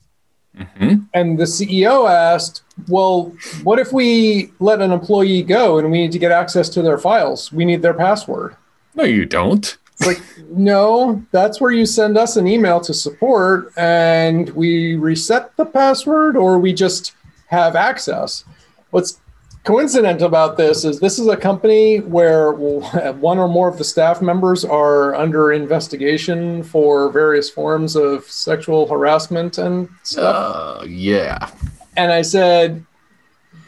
[0.57, 1.03] Mm-hmm.
[1.13, 6.11] And the CEO asked, Well, what if we let an employee go and we need
[6.11, 7.51] to get access to their files?
[7.51, 8.55] We need their password.
[8.95, 9.77] No, you don't.
[9.93, 15.55] It's like, no, that's where you send us an email to support and we reset
[15.57, 17.13] the password or we just
[17.47, 18.43] have access.
[18.89, 19.19] What's
[19.63, 24.21] coincident about this is this is a company where one or more of the staff
[24.21, 30.81] members are under investigation for various forms of sexual harassment and stuff.
[30.81, 31.51] Uh, yeah.
[31.95, 32.83] And I said,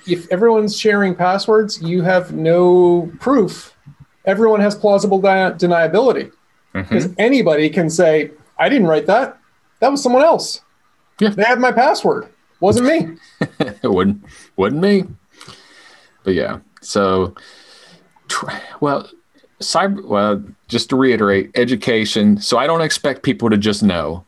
[0.07, 3.72] if everyone's sharing passwords, you have no proof.
[4.25, 6.31] Everyone has plausible deniability
[6.73, 7.13] because mm-hmm.
[7.17, 9.37] anybody can say, I didn't write that.
[9.79, 10.61] That was someone else.
[11.19, 11.29] Yeah.
[11.29, 12.29] They had my password.
[12.59, 13.17] Wasn't me.
[13.59, 14.23] it wouldn't,
[14.55, 15.05] wasn't me
[16.23, 17.35] but yeah, so
[18.79, 19.09] well,
[19.59, 20.03] cyber.
[20.05, 22.39] Well, just to reiterate, education.
[22.39, 24.25] So I don't expect people to just know.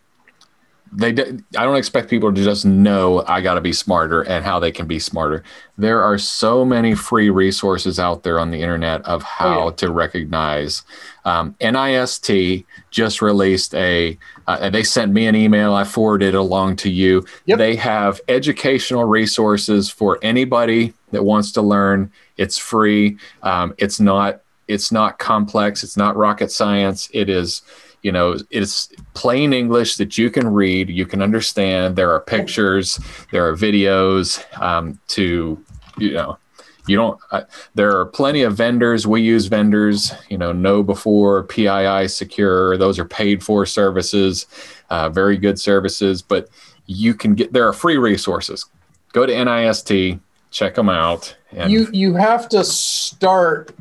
[0.92, 4.60] They, I don't expect people to just know I got to be smarter and how
[4.60, 5.44] they can be smarter.
[5.78, 9.76] There are so many free resources out there on the internet of how oh, yeah.
[9.76, 10.84] to recognize.
[11.26, 14.18] Um, NIST just released a.
[14.48, 15.74] Uh, they sent me an email.
[15.74, 17.26] I forwarded along to you.
[17.46, 17.58] Yep.
[17.58, 22.12] They have educational resources for anybody that wants to learn.
[22.38, 23.18] It's free.
[23.44, 25.84] Um, it's not it's not complex.
[25.84, 27.10] It's not rocket science.
[27.14, 27.62] It is
[28.06, 31.96] you know it's plain english that you can read you can understand.
[31.96, 33.00] There are pictures
[33.32, 34.26] there are videos
[34.62, 35.60] um, to
[35.98, 36.38] you know
[36.86, 37.42] you don't uh,
[37.74, 39.08] there are plenty of vendors.
[39.08, 42.78] We use vendors you know KnowBe4 pii secure.
[42.78, 44.46] Those are paid for services
[44.92, 46.48] uh, very good services but
[46.86, 48.68] you can get there are free resources.
[49.14, 50.20] Go to nist
[50.52, 51.36] check them out.
[51.52, 53.72] And you you have to start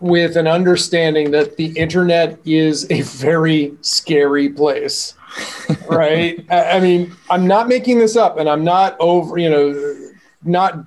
[0.00, 5.14] with an understanding that the internet is a very scary place,
[5.88, 6.44] right?
[6.50, 10.12] I, I mean, I'm not making this up, and I'm not over, you know,
[10.44, 10.84] not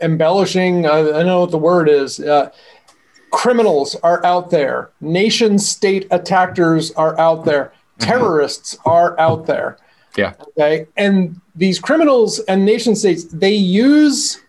[0.00, 0.86] embellishing.
[0.86, 2.20] I, I don't know what the word is.
[2.20, 2.50] Uh,
[3.30, 4.90] criminals are out there.
[5.00, 7.66] Nation state attackers are out there.
[7.66, 8.10] Mm-hmm.
[8.10, 8.90] Terrorists mm-hmm.
[8.90, 9.78] are out there.
[10.16, 10.34] Yeah.
[10.40, 10.86] Okay.
[10.96, 14.40] And these criminals and nation states, they use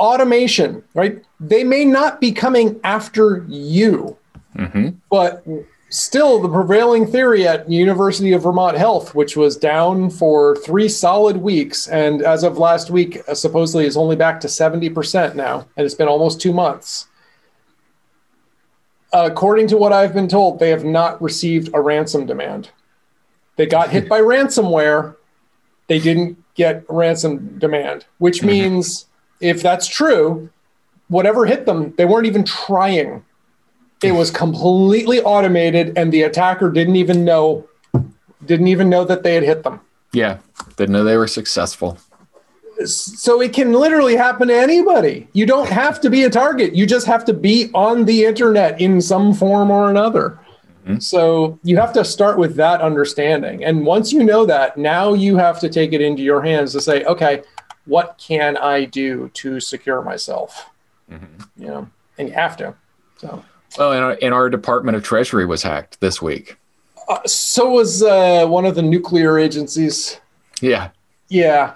[0.00, 1.22] automation, right?
[1.38, 4.16] They may not be coming after you,
[4.56, 4.90] mm-hmm.
[5.10, 5.44] but
[5.90, 11.36] still the prevailing theory at University of Vermont Health, which was down for three solid
[11.36, 15.94] weeks, and as of last week, supposedly is only back to 70% now, and it's
[15.94, 17.06] been almost two months.
[19.12, 22.70] According to what I've been told, they have not received a ransom demand.
[23.56, 25.16] They got hit by ransomware.
[25.88, 28.46] They didn't get ransom demand, which mm-hmm.
[28.46, 29.06] means
[29.40, 30.50] if that's true,
[31.08, 33.24] whatever hit them, they weren't even trying.
[34.02, 37.66] It was completely automated, and the attacker didn't even know
[38.46, 39.80] didn't even know that they had hit them.
[40.12, 40.38] Yeah,
[40.76, 41.98] didn't know they were successful.
[42.84, 45.28] So it can literally happen to anybody.
[45.34, 46.74] You don't have to be a target.
[46.74, 50.40] You just have to be on the internet in some form or another.
[50.86, 50.98] Mm-hmm.
[51.00, 53.62] So you have to start with that understanding.
[53.62, 56.80] And once you know that, now you have to take it into your hands to
[56.80, 57.42] say, okay,
[57.90, 60.70] what can I do to secure myself?
[61.10, 61.62] Mm-hmm.
[61.62, 62.74] You know, and you have to.
[63.18, 63.44] So.
[63.76, 66.56] Well, and our, and our Department of Treasury was hacked this week.
[67.08, 70.20] Uh, so was uh, one of the nuclear agencies.
[70.60, 70.90] Yeah.
[71.28, 71.74] Yeah.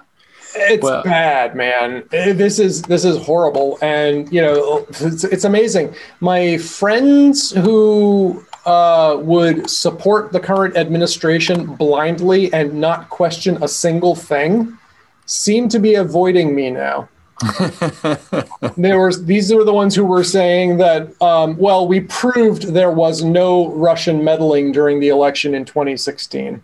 [0.55, 2.05] It's well, bad, man.
[2.11, 5.93] This is this is horrible, and you know it's, it's amazing.
[6.21, 14.15] My friends who uh, would support the current administration blindly and not question a single
[14.15, 14.77] thing
[15.25, 17.09] seem to be avoiding me now.
[18.77, 22.91] there was these were the ones who were saying that um, well we proved there
[22.91, 26.63] was no russian meddling during the election in 2016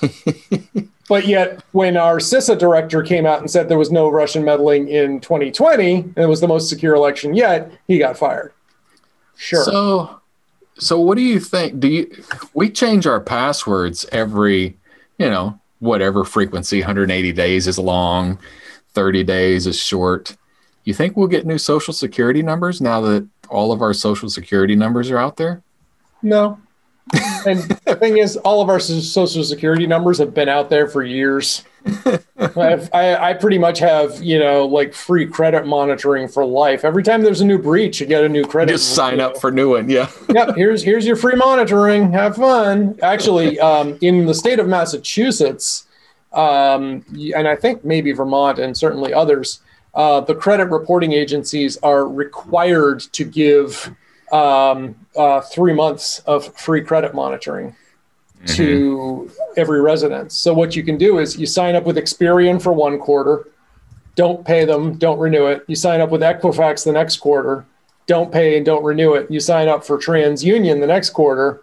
[1.08, 4.88] but yet when our cisa director came out and said there was no russian meddling
[4.88, 8.52] in 2020 and it was the most secure election yet he got fired.
[9.36, 9.62] Sure.
[9.62, 10.20] So
[10.80, 11.80] so what do you think?
[11.80, 14.76] Do you we change our passwords every
[15.18, 18.38] you know whatever frequency 180 days is long
[18.94, 20.36] 30 days is short.
[20.84, 24.74] You think we'll get new social security numbers now that all of our social security
[24.74, 25.62] numbers are out there?
[26.22, 26.58] No.
[27.46, 31.02] And the thing is, all of our social security numbers have been out there for
[31.02, 31.64] years.
[32.38, 36.84] I, I pretty much have, you know, like free credit monitoring for life.
[36.84, 38.72] Every time there's a new breach, you get a new credit.
[38.72, 39.88] Just sign up for new one.
[39.88, 40.10] Yeah.
[40.28, 40.54] yep.
[40.56, 42.12] Here's here's your free monitoring.
[42.12, 42.98] Have fun.
[43.02, 45.86] Actually, um, in the state of Massachusetts,
[46.32, 49.60] um, and I think maybe Vermont and certainly others,
[49.94, 53.94] uh, the credit reporting agencies are required to give
[54.32, 57.74] um, uh, three months of free credit monitoring
[58.44, 58.54] mm-hmm.
[58.54, 60.32] to every resident.
[60.32, 63.48] So what you can do is you sign up with Experian for one quarter,
[64.14, 65.64] don't pay them, don't renew it.
[65.66, 67.64] You sign up with Equifax the next quarter,
[68.06, 69.30] don't pay and don't renew it.
[69.30, 71.62] You sign up for TransUnion the next quarter,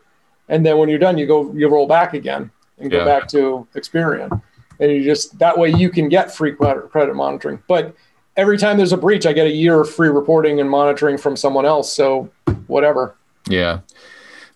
[0.50, 3.06] and then when you're done, you go you roll back again and go yeah.
[3.06, 4.42] back to Experian
[4.80, 7.62] and you just that way you can get free credit monitoring.
[7.68, 7.96] But
[8.38, 11.36] every time there's a breach, I get a year of free reporting and monitoring from
[11.36, 11.92] someone else.
[11.92, 12.30] So
[12.68, 13.16] whatever.
[13.50, 13.80] Yeah.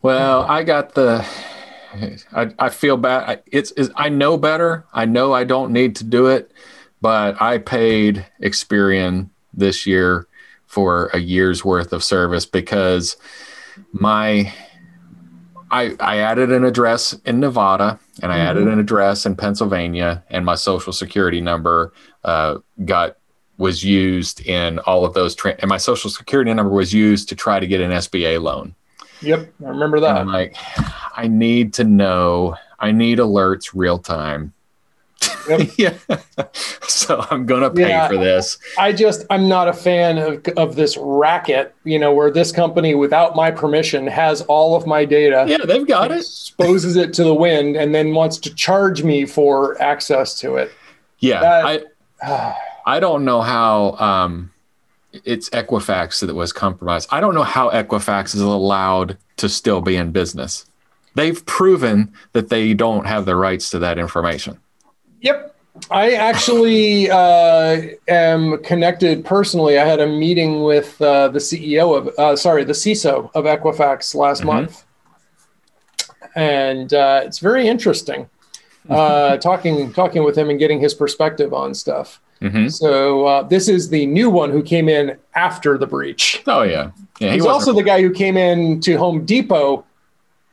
[0.02, 1.26] Well, I got the.
[2.34, 3.44] I, I feel bad.
[3.48, 4.86] It's, it's I know better.
[4.94, 6.52] I know I don't need to do it,
[7.02, 10.28] but I paid Experian this year
[10.68, 13.18] for a year's worth of service because
[13.92, 14.54] my
[15.70, 18.48] I, I added an address in Nevada and I mm-hmm.
[18.48, 23.18] added an address in Pennsylvania, and my social security number uh, got
[23.62, 25.36] was used in all of those.
[25.36, 28.76] Tra- and my social security number was used to try to get an SBA loan.
[29.22, 30.18] Yep, I remember that.
[30.18, 30.56] And I'm like,
[31.16, 32.58] I need to know.
[32.80, 34.54] I need alerts real time
[35.48, 35.70] Yep.
[35.78, 36.18] yeah.
[36.88, 38.58] So I'm gonna pay yeah, for this.
[38.78, 42.96] I just I'm not a fan of, of this racket, you know, where this company
[42.96, 45.46] without my permission has all of my data.
[45.48, 46.20] Yeah, they've got it.
[46.20, 50.72] Exposes it to the wind and then wants to charge me for access to it.
[51.20, 51.42] Yeah.
[51.42, 51.84] That, I
[52.24, 52.58] ah.
[52.92, 54.52] I don't know how um
[55.14, 57.08] it's Equifax that was compromised.
[57.10, 60.66] I don't know how Equifax is allowed to still be in business.
[61.16, 64.60] They've proven that they don't have the rights to that information.
[65.22, 65.56] Yep.
[65.90, 69.80] I actually uh, am connected personally.
[69.80, 74.14] I had a meeting with uh, the CEO of, uh, sorry, the CISO of Equifax
[74.16, 74.48] last mm-hmm.
[74.48, 74.84] month,
[76.36, 78.30] and uh, it's very interesting
[78.90, 82.20] uh, talking talking with him and getting his perspective on stuff.
[82.42, 82.68] Mm-hmm.
[82.70, 86.42] So uh, this is the new one who came in after the breach.
[86.48, 89.86] Oh yeah, yeah he he's also the guy who came in to Home Depot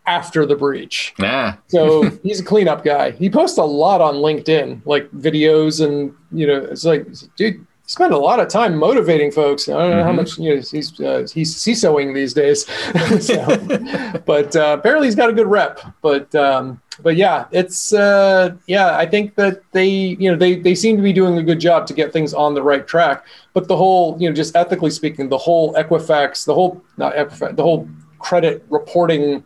[0.06, 1.14] after the breach.
[1.18, 1.54] Nah.
[1.68, 3.12] so he's a cleanup guy.
[3.12, 8.12] He posts a lot on LinkedIn, like videos and you know, it's like, dude, spend
[8.12, 9.68] a lot of time motivating folks.
[9.68, 10.06] I don't know mm-hmm.
[10.06, 12.66] how much you know he's uh, he's CISOing these days,
[13.26, 15.80] so, but uh, apparently he's got a good rep.
[16.00, 18.96] But um, but yeah, it's uh, yeah.
[18.96, 21.86] I think that they you know they they seem to be doing a good job
[21.88, 23.26] to get things on the right track.
[23.54, 27.56] But the whole you know just ethically speaking, the whole Equifax, the whole not Equifax,
[27.56, 29.42] the whole credit reporting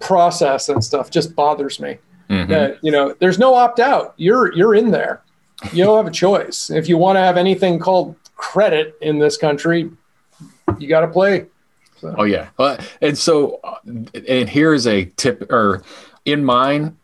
[0.00, 1.98] process and stuff just bothers me.
[2.30, 2.50] Mm-hmm.
[2.50, 4.14] That you know, there's no opt out.
[4.16, 5.22] You're you're in there.
[5.72, 6.70] You don't have a choice.
[6.70, 9.90] If you want to have anything called credit in this country,
[10.78, 11.46] you got to play.
[12.00, 12.14] So.
[12.18, 15.82] Oh yeah, uh, and so and here's a tip, or
[16.24, 16.96] in mine,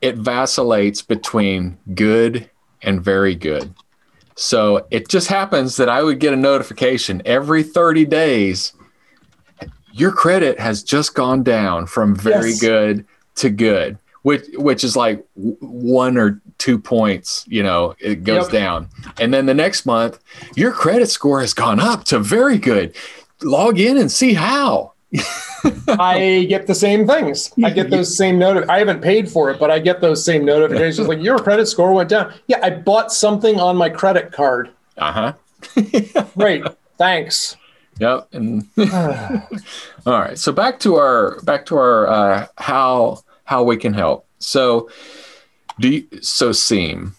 [0.00, 2.50] it vacillates between good
[2.82, 3.74] and very good.
[4.34, 8.72] So it just happens that I would get a notification every 30 days.
[9.92, 12.60] Your credit has just gone down from very Yes.
[12.60, 17.44] good to good, which which is like one or two points.
[17.48, 18.52] You know, it goes Yep.
[18.52, 18.88] down,
[19.20, 20.18] and then the next month,
[20.56, 22.94] your credit score has gone up to very good.
[23.42, 24.92] Log in and see how.
[25.88, 27.52] I get the same things.
[27.62, 28.68] I get those same notif.
[28.68, 31.06] I haven't paid for it, but I get those same notifications.
[31.08, 32.34] Like your credit score went down.
[32.48, 34.70] Yeah, I bought something on my credit card.
[34.98, 35.32] Uh huh.
[36.36, 36.64] Great,
[36.98, 37.56] thanks.
[38.00, 38.28] Yep.
[38.32, 38.68] And
[40.06, 40.36] all right.
[40.38, 44.26] So back to our back to our uh, how how we can help.
[44.38, 44.88] So
[45.80, 47.14] do you, so SEAM.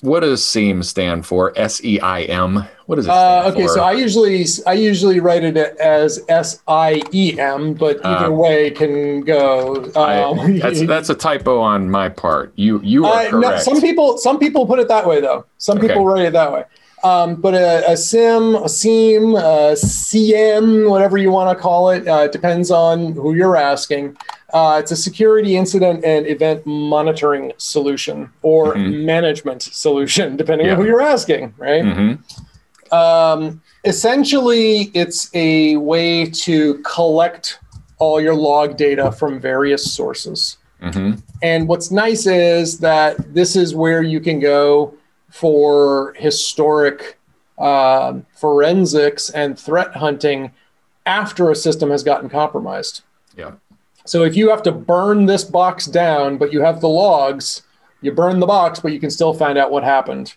[0.00, 1.52] What does SEAM stand for?
[1.56, 2.64] S E I M.
[2.86, 3.74] What does it stand Uh, okay, for?
[3.74, 8.30] so I usually I usually write it as S I E M, but either Uh,
[8.30, 9.90] way can go.
[9.96, 12.52] I- Um, that's that's a typo on my part.
[12.54, 13.66] You you are Uh, correct.
[13.66, 15.44] no, some people some people put it that way though.
[15.58, 15.88] Some Okay.
[15.88, 16.62] people write it that way.
[17.02, 22.06] Um, but a, a sim, a seam, a CM, whatever you want to call it,
[22.08, 24.16] uh, depends on who you're asking.
[24.52, 29.04] Uh, it's a security incident and event monitoring solution or Mhm.
[29.04, 30.72] management solution, depending Yeah.
[30.74, 31.84] on who you're asking, right?
[31.84, 32.18] Mhm.
[32.92, 37.58] Um, essentially, it's a way to collect
[37.98, 40.56] all your log data from various sources.
[40.82, 41.20] Mhm.
[41.42, 44.94] And what's nice is that this is where you can go
[45.30, 47.16] for historic
[47.58, 50.52] um, forensics and threat hunting
[51.04, 53.00] after a system has gotten compromised.
[53.36, 53.50] Yeah.
[54.08, 57.62] So if you have to burn this box down, but you have the logs,
[58.00, 60.34] you burn the box, but you can still find out what happened.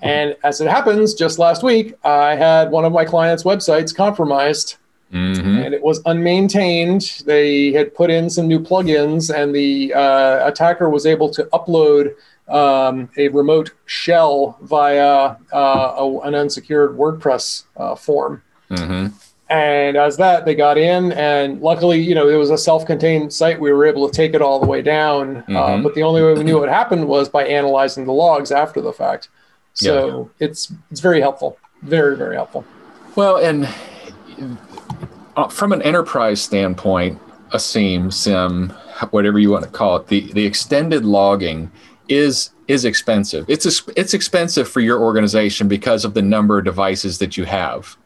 [0.00, 4.76] And as it happens, just last week, I had one of my clients' websites compromised
[5.12, 5.64] Mhm.
[5.66, 7.24] and it was unmaintained.
[7.24, 12.14] They had put in some new plugins, and the uh, attacker was able to upload
[12.48, 18.42] um, a remote shell via uh, a, an unsecured WordPress uh, form.
[18.70, 19.12] Mhm.
[19.50, 23.60] And as that, they got in, and luckily, you know, it was a self-contained site.
[23.60, 25.38] We were able to take it all the way down.
[25.48, 25.82] Uh, Mhm.
[25.82, 28.92] but the only way we knew what happened was by analyzing the logs after the
[28.92, 29.28] fact.
[29.74, 32.64] So it's it's very helpful, very very helpful.
[33.16, 33.68] Well, and
[35.36, 37.18] uh, from an enterprise standpoint,
[37.52, 38.72] a SIEM, SIM,
[39.10, 41.70] whatever you want to call it, the, the extended logging
[42.08, 43.44] is is expensive.
[43.48, 47.44] It's a, it's expensive for your organization because of the number of devices that you
[47.46, 47.96] have.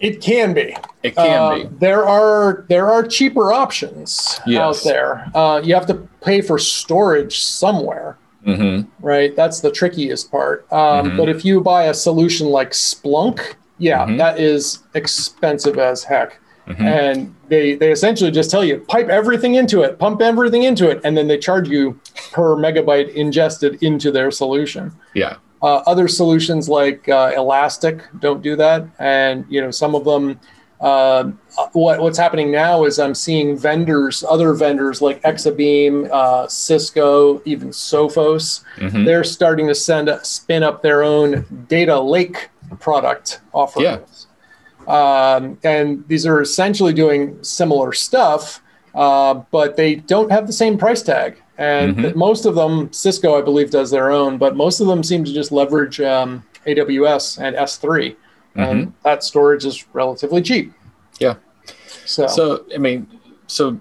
[0.00, 0.76] It can be.
[1.02, 1.68] It can Uh, be.
[1.80, 4.60] There are there are cheaper options Yes.
[4.60, 5.30] out there.
[5.34, 9.34] Uh, you have to pay for storage somewhere, hmm right?
[9.34, 10.66] That's the trickiest part.
[10.70, 11.16] Um, Mhm.
[11.16, 13.40] But if you buy a solution like Splunk,
[13.78, 14.18] yeah, Mhm.
[14.18, 16.38] that is expensive as heck.
[16.68, 16.80] Mhm.
[16.80, 21.00] And they they essentially just tell you pipe everything into it, pump everything into it,
[21.04, 21.98] and then they charge you
[22.32, 24.92] per megabyte ingested into their solution.
[25.14, 25.34] Yeah.
[25.62, 30.38] Uh, other solutions like uh, Elastic don't do that, and you know some of them.
[30.78, 31.30] Uh,
[31.72, 37.70] what what's happening now is I'm seeing vendors, other vendors like Exabeam, uh, Cisco, even
[37.70, 38.62] Sophos.
[38.76, 39.06] Mhm.
[39.06, 44.26] They're starting to send spin up their own data lake product offerings.
[44.86, 48.60] Um, and these are essentially doing similar stuff,
[48.94, 51.42] uh, but they don't have the same price tag.
[51.58, 52.14] And Mhm.
[52.14, 55.32] most of them, Cisco, I believe, does their own, but most of them seem to
[55.32, 58.16] just leverage um, AWS and S3.
[58.54, 60.72] And that storage is relatively cheap.
[61.20, 61.34] Yeah.
[62.06, 63.06] So, So, I mean,
[63.46, 63.78] so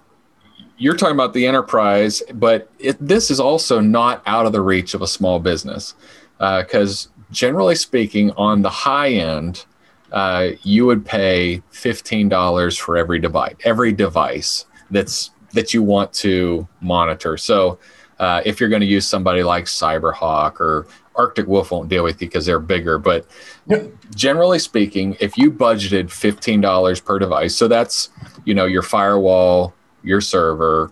[0.78, 4.94] you're talking about the enterprise, but it, this is also not out of the reach
[4.94, 5.94] of a small business.
[6.40, 9.66] Because generally speaking, on the high end,
[10.12, 16.68] uh, you would pay $15 for every device, every device that's that you want to
[16.82, 17.38] monitor.
[17.38, 17.80] So,
[18.20, 22.22] uh, if you're going to use somebody like Cyberhawk or Arctic Wolf won't deal with
[22.22, 23.26] you because they're bigger, but
[24.16, 28.10] generally speaking, if you budgeted fifteen dollars per device, so that's
[28.46, 30.92] you know your firewall, your server,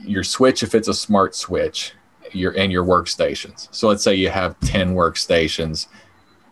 [0.00, 1.92] your switch if it's a smart switch,
[2.32, 3.68] your and your workstations.
[3.70, 5.86] So let's say you have ten workstations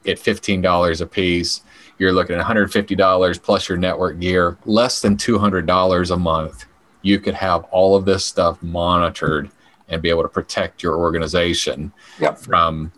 [0.06, 1.62] at fifteen dollars a piece.
[1.98, 5.66] You're looking at one hundred fifty dollars plus your network gear, less than two hundred
[5.66, 6.66] dollars a month.
[7.06, 9.48] You could have all of this stuff monitored
[9.88, 12.38] and be able to protect your organization Yep.
[12.38, 12.90] from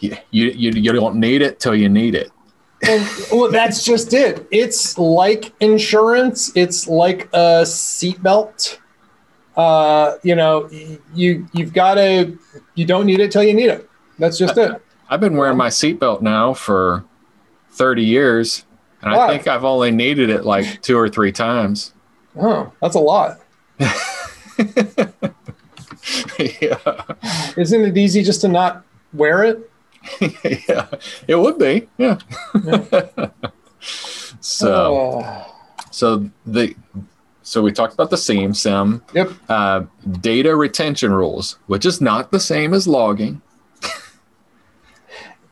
[0.00, 2.32] you, you, you don't need it till you need it.
[2.86, 4.46] and well, that's just it.
[4.50, 6.50] It's like insurance.
[6.56, 8.78] It's like a seatbelt.
[9.56, 10.68] Uh, you know,
[11.14, 12.36] you you've got to.
[12.74, 13.88] You don't need it till you need it.
[14.18, 14.82] That's just it.
[15.08, 17.04] I've been wearing my seatbelt now for
[17.70, 18.64] 30 years,
[19.00, 21.94] and I think I've only needed it like two or three times.
[22.36, 23.40] Oh, that's a lot.
[26.38, 27.02] yeah.
[27.56, 29.70] Isn't it easy just to not wear it?
[30.68, 30.88] yeah,
[31.26, 31.88] it would be.
[31.98, 32.18] Yeah.
[34.40, 35.54] so, Oh.
[35.90, 36.74] so the
[37.42, 39.30] so we talked about the SIEM SIM yep.
[39.48, 39.84] uh,
[40.20, 43.42] data retention rules, which is not the same as logging.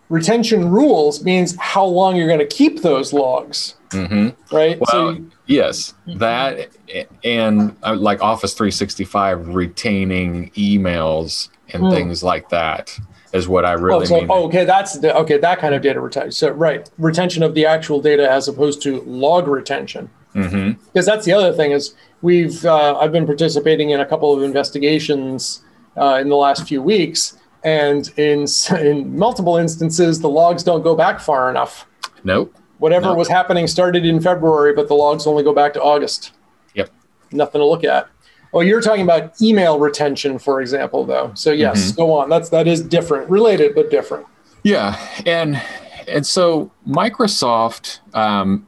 [0.08, 4.78] Retention rules means how long you're going to keep those logs, hmm right?
[4.92, 6.70] Well, you- yes, that
[7.24, 11.90] and uh, like Office 365 retaining emails and Hmm.
[11.90, 12.98] things like that
[13.32, 14.26] is what I really oh, so, mean.
[14.30, 15.38] oh, okay, that's the, okay.
[15.38, 16.32] That kind of data retention.
[16.32, 20.10] So, right, retention of the actual data as opposed to log retention.
[20.34, 24.32] hmm because that's the other thing is we've uh, I've been participating in a couple
[24.36, 25.62] of investigations
[25.96, 28.46] uh, in the last few weeks, and in
[28.80, 31.86] in multiple instances the logs don't go back far enough.
[32.24, 32.54] Nope.
[32.82, 33.14] Whatever No.
[33.14, 36.32] was happening started in February, but the logs only go back to August.
[36.74, 36.90] Yep.
[37.30, 38.08] Nothing to look at.
[38.52, 41.30] Oh, you're talking about email retention, for example, though.
[41.34, 42.28] So yes, go on.
[42.28, 44.26] That's that is different, related but different.
[44.64, 45.62] Yeah, and
[46.08, 48.66] and so Microsoft, um,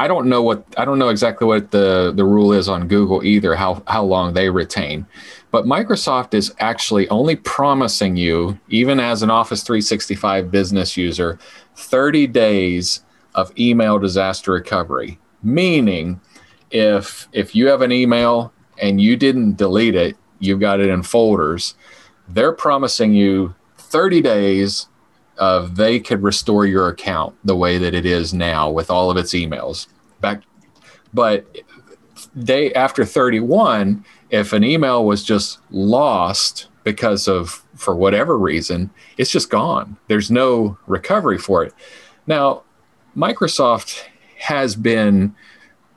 [0.00, 3.24] I don't know what I don't know exactly what the the rule is on Google
[3.24, 3.54] either.
[3.54, 5.06] How how long they retain,
[5.52, 11.38] but Microsoft is actually only promising you, even as an Office 365 business user,
[11.76, 13.04] 30 days
[13.38, 15.18] of email disaster recovery.
[15.42, 16.20] Meaning,
[16.70, 21.02] if if you have an email and you didn't delete it, you've got it in
[21.02, 21.74] folders.
[22.28, 24.88] They're promising you 30 days
[25.38, 29.16] of they could restore your account the way that it is now with all of
[29.16, 29.86] its emails
[30.20, 30.42] back
[31.14, 31.46] but
[32.40, 39.30] day after 31 if an email was just lost because of for whatever reason it's
[39.30, 41.72] just gone there's no recovery for it
[42.26, 42.64] now
[43.18, 44.04] microsoft
[44.38, 45.34] has been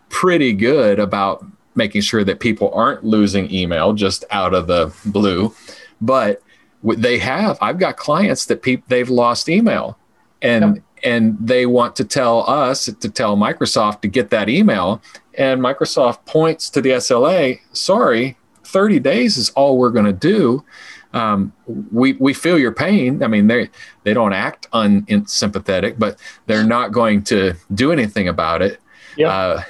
[0.10, 1.46] pretty good about
[1.76, 5.54] making sure that people aren't losing email just out of the blue
[6.02, 6.42] but
[6.84, 9.98] they have i've got clients that peop they've lost email
[10.42, 10.84] and Yep.
[11.04, 15.02] and they want to tell us to tell microsoft to get that email
[15.36, 20.64] and microsoft points to the sla sorry 30 days is all we're going to do
[21.14, 21.52] um,
[21.92, 23.70] we we feel your pain i mean they
[24.04, 28.80] they don't act unsympathetic but they're not going to do anything about it
[29.18, 29.30] Yep.
[29.30, 29.62] uh,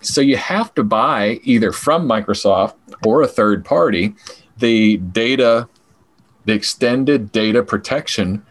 [0.00, 4.14] so you have to buy either from Microsoft or a third party
[4.58, 5.68] the data,
[6.44, 8.44] the extended data protection,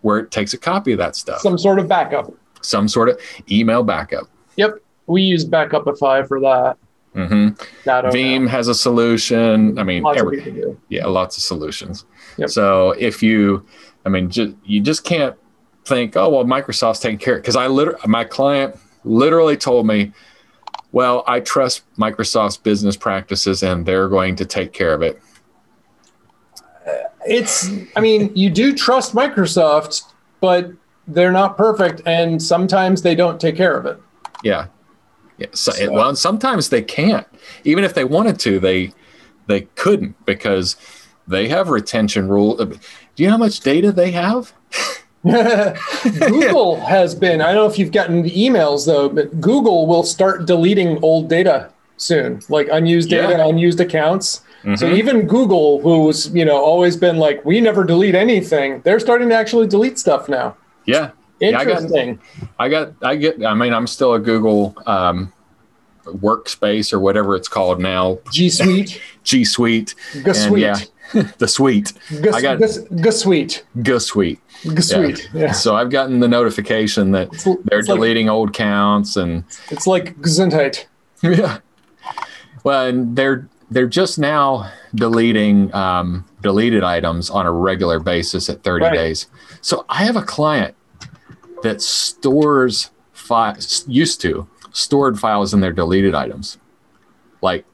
[0.00, 2.32] where it takes a copy of that stuff, some, Some sort of backup.
[2.62, 4.28] Some sort of email backup.
[4.56, 4.78] Yep.
[5.06, 6.76] We use Backupify for that.
[7.14, 7.48] Hmm
[7.84, 9.78] Not Veeam has a solution.
[9.78, 12.06] I mean, Lots every, yeah, lots of solutions.
[12.38, 12.50] Yep.
[12.50, 13.66] So if you,
[14.06, 15.36] I mean, ju- you just can't
[15.84, 17.36] think, oh well, Microsoft's taking care.
[17.36, 20.12] Because I literally, my client literally told me,
[20.92, 25.20] well, I trust Microsoft's business practices and they're going to take care of it.
[27.24, 30.02] It's, I mean, you do trust Microsoft,
[30.40, 30.72] but
[31.06, 34.00] they're not perfect, and sometimes they don't take care of it.
[34.42, 34.66] Yeah.
[35.42, 35.48] Yeah.
[35.52, 37.26] So, So- well, sometimes they can't.
[37.64, 38.92] Even if they wanted to, they
[39.46, 40.76] they couldn't because
[41.26, 42.56] they have retention rule.
[42.56, 42.76] Do
[43.16, 44.52] you know how much data they have?
[45.24, 50.02] Google has been, I don't know if you've gotten the emails though, but Google will
[50.02, 53.46] start deleting old data soon, like unused data, Yeah.
[53.46, 54.42] unused accounts.
[54.76, 54.96] So Mhm.
[54.96, 59.34] even Google, who's you know always been like, we never delete anything, they're starting to
[59.34, 60.56] actually delete stuff now.
[60.86, 61.10] Yeah.
[61.50, 62.18] Yeah, I got- Interesting.
[62.58, 65.32] I got, I get, I mean, I'm still a Google um,
[66.04, 70.78] workspace or whatever it's called now, G Suite, G Suite, G Suite, yeah,
[71.38, 71.92] the suite,
[72.32, 74.40] I got- G Suite, G Suite.
[74.62, 75.28] G Suite.
[75.34, 75.50] Yeah.
[75.52, 79.88] So I've gotten the notification that It's, they're it's like, deleting old counts and it's
[79.88, 80.84] like Gesundheit.
[81.22, 81.58] yeah.
[82.62, 88.62] Well, and they're they're just now deleting um, deleted items on a regular basis at
[88.62, 88.94] 30 Right.
[88.94, 89.26] days.
[89.62, 90.76] So I have a client
[91.62, 96.58] that stores files used to stored files in their deleted items,
[97.40, 97.64] like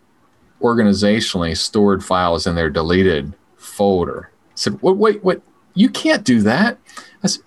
[0.61, 4.31] organizationally stored files in their deleted folder.
[4.33, 5.41] I said, wait, wait, wait,
[5.75, 6.79] you can't do that.
[7.23, 7.43] I said,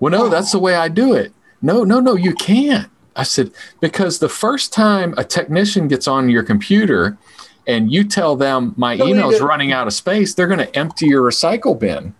[0.00, 1.32] well, no, that's the way I do it.
[1.62, 2.90] No, no, no, you can't.
[3.16, 7.18] I said, because the first time a technician gets on your computer
[7.66, 11.22] and you tell them my email's running out of space, they're going to empty your
[11.22, 12.14] recycle bin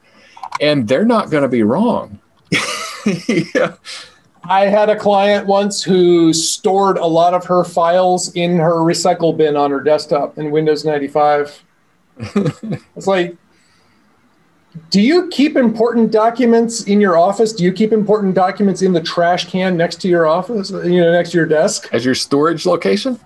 [0.60, 2.18] and they're not going to be wrong.
[3.54, 3.74] yeah.
[4.44, 9.36] I had a client once who stored a lot of her files in her recycle
[9.36, 11.62] bin on her desktop in Windows 95.
[12.96, 13.36] it's like,
[14.90, 17.52] do you keep important documents in your office?
[17.52, 21.12] Do you keep important documents in the trash can next to your office, you know,
[21.12, 21.88] next to your desk?
[21.92, 23.18] As your storage location?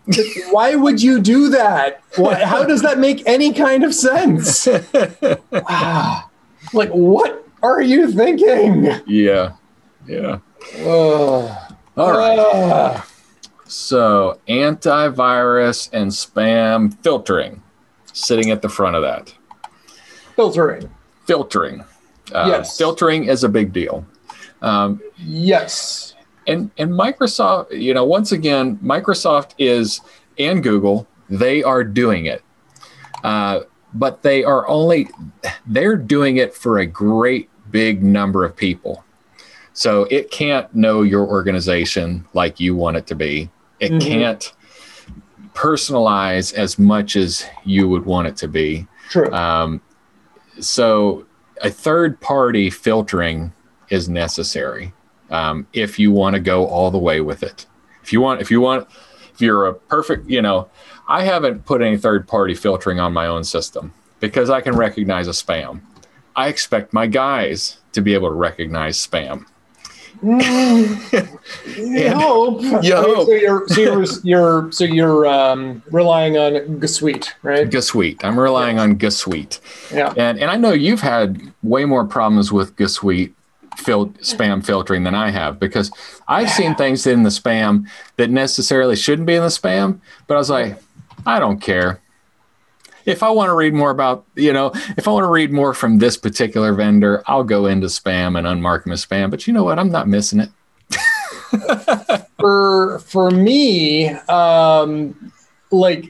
[0.51, 2.03] Why would you do that?
[2.17, 4.69] Why, how does that make any kind of sense?
[5.53, 6.29] Ah,
[6.73, 7.47] like, what?
[7.63, 8.85] Are you thinking?
[9.07, 9.53] Yeah.
[10.07, 10.39] Yeah.
[10.81, 11.51] Ugh.
[11.97, 13.03] All right.
[13.67, 17.63] So, antivirus and spam filtering
[18.13, 19.35] sitting at the front of that.
[20.37, 20.91] filtering.
[21.27, 21.85] Filtering.
[22.35, 22.77] Uh, Yes.
[22.79, 24.05] Filtering is a big deal.
[24.61, 26.15] Um, Yes.
[26.47, 30.01] and and Microsoft, you know, once again, Microsoft is
[30.39, 32.43] and Google, they are doing it,
[33.25, 33.61] uh,
[33.95, 35.09] but they are only
[35.67, 39.05] they're doing it for a great big number of people.
[39.73, 43.51] So it can't know your organization like you want it to be.
[43.81, 44.01] It Mhm.
[44.07, 44.53] can't
[45.55, 48.87] personalize as much as you would want it to be.
[49.11, 49.31] True.
[49.33, 49.81] Um,
[50.61, 51.25] so
[51.63, 53.53] a third party filtering
[53.91, 54.93] is necessary
[55.31, 57.67] um, if you want to go all the way with it.
[58.03, 58.87] If you want, if you want,
[59.35, 60.69] if you're a perfect, you know,
[61.09, 65.29] I haven't put any third party filtering on my own system because I can recognize
[65.29, 65.81] a spam.
[66.37, 69.47] I expect my guys to be able to recognize spam.
[70.23, 72.63] You hope.
[72.83, 73.27] You hope.
[73.27, 77.69] So you're so you're you're so you're um, relying on G Suite, right?
[77.69, 78.25] G Suite.
[78.25, 79.59] I'm relying on G Suite.
[79.93, 80.15] Yeah.
[80.17, 83.35] And and I know you've had way more problems with G Suite
[83.77, 85.91] fil- spam filtering than I have because
[86.29, 90.39] I've seen things in the spam that necessarily shouldn't be in the spam, but I
[90.39, 90.79] was like,
[91.27, 92.01] I don't care.
[93.05, 95.75] If I want to read more about, you know, if I want to read more
[95.75, 99.31] from this particular vendor, I'll go into spam and unmark them as spam.
[99.31, 99.79] But you know what?
[99.79, 100.51] I'm not missing it.
[102.39, 105.33] For for me, um,
[105.71, 106.07] like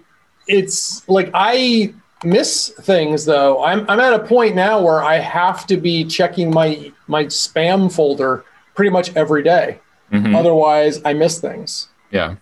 [0.46, 1.92] it's like I
[2.24, 3.62] miss things though.
[3.62, 7.92] I'm I'm at a point now where I have to be checking my my spam
[7.92, 9.78] folder pretty much every day.
[10.12, 10.34] Mhm.
[10.34, 11.88] Otherwise, I miss things.
[12.10, 12.36] Yeah.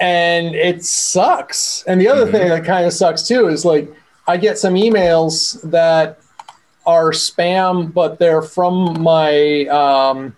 [0.00, 1.84] And it sucks.
[1.86, 2.30] And the other Mhm.
[2.32, 3.92] thing that kind of sucks too is like
[4.26, 6.18] I get some emails that
[6.86, 10.36] are spam, but they're from my um,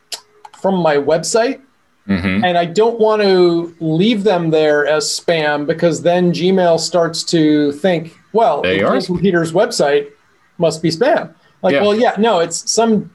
[0.60, 1.60] from my website,
[2.06, 7.22] hmm and I don't want to leave them there as spam because then Gmail starts
[7.24, 8.62] to think, well.
[8.62, 10.08] Peter's website
[10.58, 11.34] must be spam.
[11.62, 11.82] Like, Yeah.
[11.82, 13.10] well, yeah, no, it's some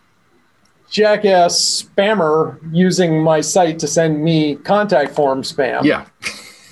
[0.91, 6.05] jackass spammer using my site to send me contact form spam Yeah.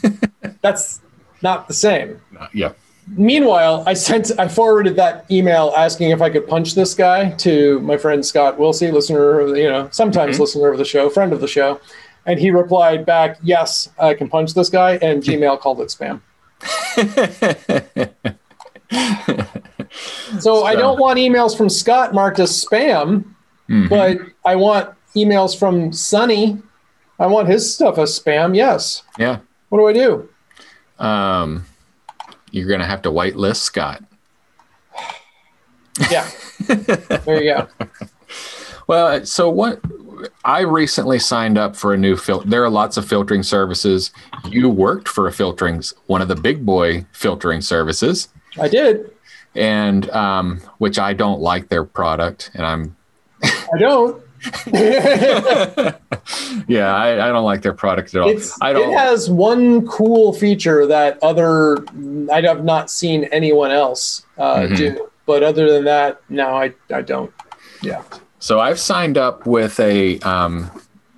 [0.62, 1.02] that's
[1.42, 2.20] not the same.
[2.54, 2.74] Yeah.
[3.16, 7.80] Meanwhile, I sent I forwarded that email asking if I could punch this guy to
[7.80, 10.40] my friend Scott Wilsey, listener of the, you know, sometimes Mhm.
[10.42, 11.80] listener of the show, friend of the show.
[12.26, 16.20] And he replied back, Yes, I can punch this guy, and Gmail called it spam.
[20.40, 23.24] So, I don't want emails from Scott marked as spam,
[23.70, 23.90] Mhm.
[23.90, 26.58] but I want emails from Sonny.
[27.20, 29.04] I want his stuff as spam, yes.
[29.18, 29.40] yeah.
[29.70, 30.30] What do I do?
[31.04, 31.66] Um,
[32.52, 34.04] you're going to have to whitelist Scott.
[36.10, 36.28] Yeah.
[36.68, 37.68] there you go.
[38.88, 39.80] Well, so what?
[40.44, 42.50] I recently signed up for a new filter.
[42.50, 44.12] There are lots of filtering services.
[44.50, 49.12] You worked for a filtering, one of the big boy filtering services, I did.
[49.54, 52.96] and um, which I don't like their product, and I'm
[53.44, 54.24] I don't.
[56.68, 58.30] yeah, I, I don't like their product at all.
[58.30, 58.94] It's, I it don't.
[58.94, 61.78] It has one cool feature that other
[62.32, 64.78] I have not seen anyone else uh, Mhm.
[64.78, 65.10] do.
[65.26, 67.32] But other than that, no, I, I don't.
[67.82, 68.02] Yeah.
[68.40, 70.72] So I've signed up with a, um,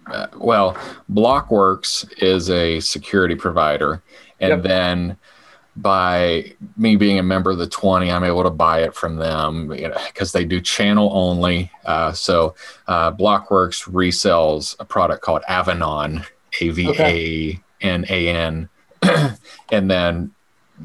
[0.08, 0.76] uh, well,
[1.12, 4.02] Blockworks is a security provider.
[4.42, 4.64] And Yep.
[4.64, 5.18] then
[5.76, 9.72] by me being a member of the 20, I'm able to buy it from them
[9.74, 11.72] you know, because they do channel only.
[11.86, 12.56] Uh, so
[12.88, 16.26] uh, Blockworks resells a product called Avanan,
[16.60, 18.70] A V A N A N.
[19.72, 20.32] And then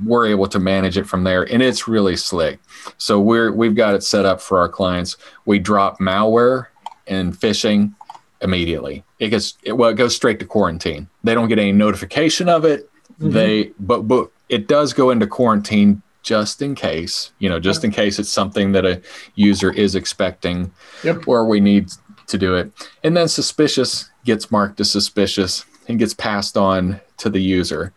[0.05, 1.43] we're able to manage it from there.
[1.43, 2.61] And it's really slick.
[2.99, 5.16] So we're we've got it set up for our clients.
[5.45, 6.66] We drop malware
[7.09, 7.95] and phishing
[8.43, 9.05] immediately.
[9.18, 11.09] It gets it, well, it goes straight to quarantine.
[11.24, 12.89] They don't get any notification of it.
[13.20, 13.32] Mhm.
[13.32, 17.90] They but but it does go into quarantine just in case, you know, just in
[17.90, 19.01] case it's something that a
[19.36, 20.72] user is expecting
[21.05, 21.28] Yep.
[21.28, 21.90] or we need
[22.26, 22.72] to do it.
[23.05, 27.92] And then suspicious gets marked as suspicious and gets passed on to the user.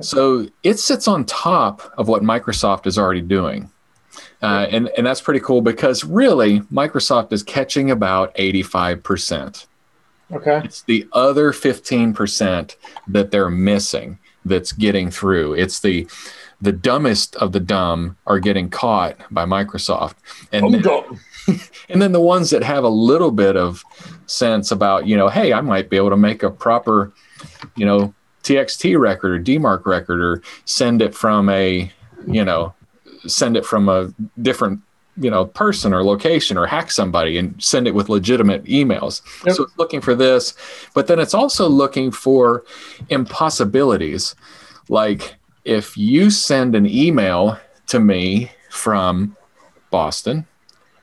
[0.00, 3.68] So it sits on top of what Microsoft is already doing.
[4.40, 9.66] Uh, and, and that's pretty cool because really Microsoft is catching about 85%.
[10.32, 10.62] Okay.
[10.64, 12.76] It's the other 15%
[13.08, 15.54] that they're missing that's getting through.
[15.54, 16.06] It's the
[16.60, 20.14] the dumbest of the dumb are getting caught by Microsoft.
[20.52, 21.20] And Oh, then- dumb.
[21.88, 23.82] and then the ones that have a little bit of
[24.26, 27.12] sense about, you know, hey, I might be able to make a proper,
[27.74, 28.14] you know,
[28.44, 31.90] TXT record or DMARC record or send it from a,
[32.28, 32.72] you know,
[33.26, 34.80] send it from a different
[35.16, 39.56] you know person or location or hack somebody and send it with legitimate emails Yep.
[39.56, 40.54] so it's looking for this
[40.94, 42.64] but then it's also looking for
[43.10, 44.34] impossibilities
[44.88, 45.34] like
[45.64, 47.58] if you send an email
[47.88, 49.36] to me from
[49.90, 50.46] boston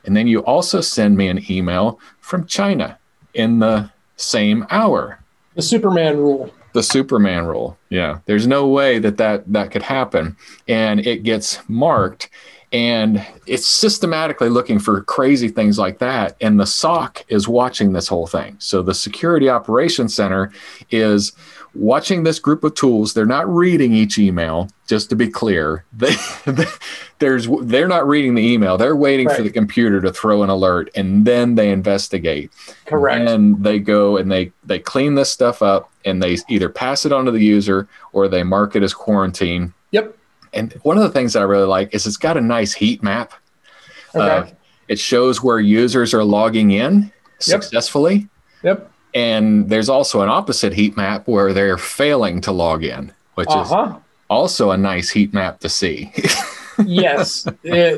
[0.06, 2.98] and then you also send me an email from china
[3.34, 5.20] in the same hour
[5.56, 6.52] The Superman rule.
[6.74, 7.78] the Superman rule.
[7.90, 10.36] Yeah, there's no way that that that could happen,
[10.68, 12.30] and it gets marked,
[12.72, 16.36] and it's systematically looking for crazy things like that.
[16.40, 18.58] And the SOC is watching this whole thing.
[18.60, 20.52] So the Security Operations Center
[20.92, 21.34] is
[21.74, 23.14] watching this group of tools.
[23.14, 24.70] They're not reading each email.
[24.88, 26.16] Just to be clear, they,
[27.20, 28.78] there's they're not reading the email.
[28.78, 32.52] They're waiting for the computer to throw an alert, and then they investigate
[32.86, 33.30] Correct.
[33.30, 37.12] and they go and they they clean this stuff up and they either pass it
[37.12, 40.18] on to the user or they mark it as quarantine Yep.
[40.54, 43.02] And one of the things that i really like is it's got a nice heat
[43.04, 43.34] map
[44.16, 44.26] Okay.
[44.26, 44.46] Uh,
[44.88, 48.28] it shows where users are logging in successfully
[48.64, 48.92] yep.
[49.14, 53.62] and there's also an opposite heat map where they're failing to log in which Uh
[53.62, 56.12] is also a nice heat map to see
[56.86, 57.52] yes, Uh,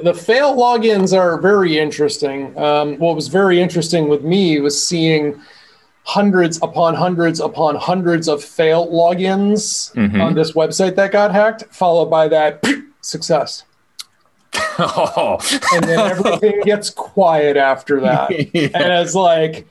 [0.04, 2.58] the fail logins are very interesting.
[2.58, 5.39] Um, what was very interesting with me was seeing
[6.04, 10.22] hundreds upon hundreds upon hundreds of fail logins Mhm.
[10.22, 12.64] on this website that got hacked, followed by that
[13.02, 13.64] success,
[14.80, 15.38] oh
[15.74, 18.32] and then everything gets quiet after that.
[18.54, 18.70] Yeah.
[18.74, 19.68] And it's like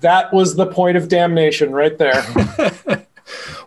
[0.00, 2.22] that was the point of damnation right there.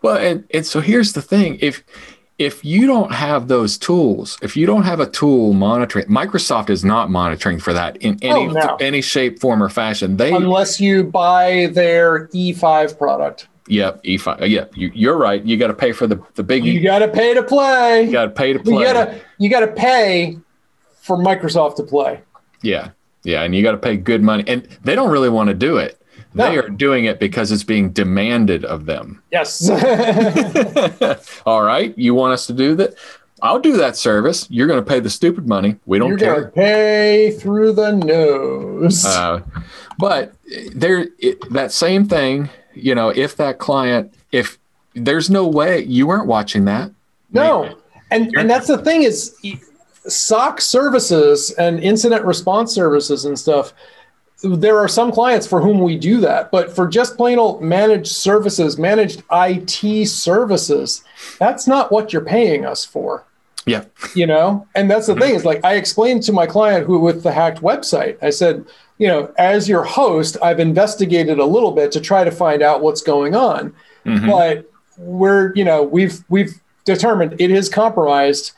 [0.01, 1.81] Well, and, and so here's the thing: if
[2.37, 6.83] if you don't have those tools, if you don't have a tool monitoring, Microsoft is
[6.83, 8.77] not monitoring for that in any Oh, no.
[8.81, 10.17] any shape, form, or fashion.
[10.17, 15.43] They, Unless you buy their E5 product, yep, E5, yep, you, you're right.
[15.45, 16.65] You got to pay for the the big.
[16.65, 18.09] you You, got to pay to play.
[18.11, 18.83] got to pay to You play.
[18.83, 20.37] gotta you gotta pay
[21.01, 22.19] for Microsoft to play.
[22.61, 22.89] Yeah,
[23.23, 25.77] yeah, and you got to pay good money, and they don't really want to do
[25.77, 26.01] it.
[26.35, 29.21] They are doing it because it's being demanded of them.
[29.31, 29.69] Yes.
[31.45, 32.95] All right, you want us to do that?
[33.41, 34.47] I'll do that service.
[34.49, 35.77] You're going to pay the stupid money.
[35.85, 36.35] We don't You're care.
[36.41, 39.05] gonna pay through the nose.
[39.05, 39.41] Uh,
[39.99, 40.33] but
[40.73, 44.57] there, it, that same thing, you know, if that client, if
[44.93, 46.91] there's no way you weren't watching that.
[47.31, 47.77] no.
[48.11, 49.35] And You're- and that's the thing is
[50.07, 53.73] SOC services and incident response services and stuff.
[54.45, 58.11] There are some clients for whom we do that, but for just plain old managed
[58.11, 61.03] services, managed IT services,
[61.39, 63.23] that's not what you're paying us for.
[63.67, 63.85] Yeah.
[64.13, 67.23] you know and that's the thing is like i explained to my client who with
[67.23, 68.63] the hacked website i said
[68.99, 72.83] you know as your host i've investigated a little bit to try to find out
[72.83, 73.73] what's going on
[74.05, 74.29] Mhm.
[74.29, 78.51] but we're you know we've we've determined it is compromised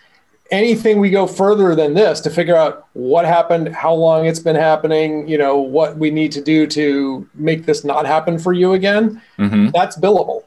[0.52, 4.56] anything we go further than this to figure out what happened how long it's been
[4.56, 8.74] happening you know what we need to do to make this not happen for you
[8.74, 9.72] again Mhm.
[9.74, 10.44] that's billable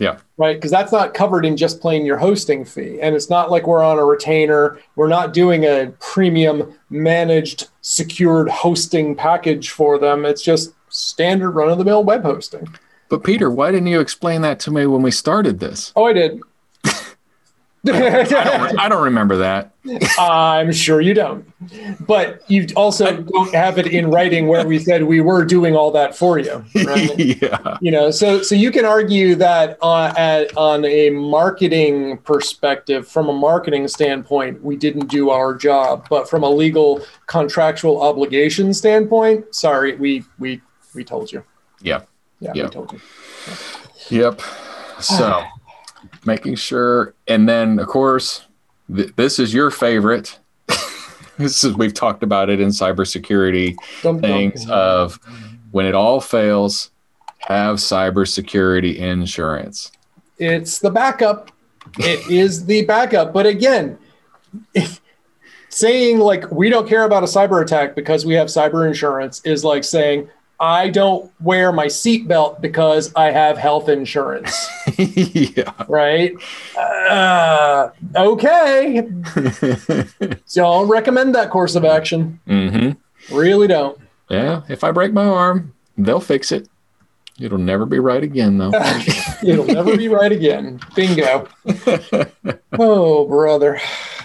[0.00, 0.16] Yeah.
[0.38, 0.56] right?
[0.56, 2.98] Because that's not covered in just playing your hosting fee.
[3.00, 4.78] And it's not like we're on a retainer.
[4.96, 10.24] We're not doing a premium managed secured hosting package for them.
[10.24, 12.66] It's just standard run of the mill web hosting.
[13.10, 15.92] But Peter, why didn't you explain that to me when we started this?
[15.94, 16.40] Oh, I did.
[17.88, 19.74] I don't, I don't remember that.
[20.16, 21.44] I'm sure you don't.
[22.06, 25.90] But you also don't have it in writing where we said we were doing all
[25.90, 26.64] that for you.
[26.84, 27.18] Right?
[27.42, 27.78] yeah.
[27.80, 33.28] you know so so you can argue that on at, on a marketing perspective from
[33.28, 39.52] a marketing standpoint we didn't do our job but from a legal contractual obligation standpoint
[39.54, 40.60] sorry we we
[40.94, 41.42] we told you
[41.80, 42.02] Yeah.
[42.40, 42.64] yeah, Yeah.
[42.64, 43.00] we told you
[44.10, 44.40] Yep.
[45.00, 45.42] So
[46.24, 48.46] making sure, and then of course,
[48.94, 50.38] th- this is your favorite.
[51.38, 54.30] this is we've talked about it in cybersecurity Dum, dum.
[54.30, 55.18] things of
[55.70, 56.90] when it all fails,
[57.40, 59.90] have cybersecurity insurance.
[60.38, 61.50] it's the backup
[61.98, 63.98] it is the backup but again
[64.74, 65.00] if
[65.68, 69.64] saying like we don't care about a cyber attack because we have cyber insurance is
[69.64, 70.28] like saying
[70.62, 75.72] i don't wear my seatbelt because i have health insurance yeah.
[75.88, 76.32] right
[76.78, 79.02] uh, okay
[80.44, 82.90] So I don't recommend that course of action hmm
[83.30, 83.98] really don't
[84.30, 84.62] Yeah.
[84.68, 86.68] If I break my arm, they'll fix it.
[87.40, 88.70] It'll never be right again, though.
[89.42, 91.48] it'll never be right again bingo
[92.78, 93.80] oh brother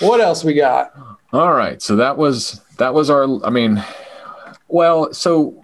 [0.00, 0.92] what else we got
[1.32, 1.82] All right.
[1.82, 3.82] So that was that was our I mean
[4.74, 5.54] well, so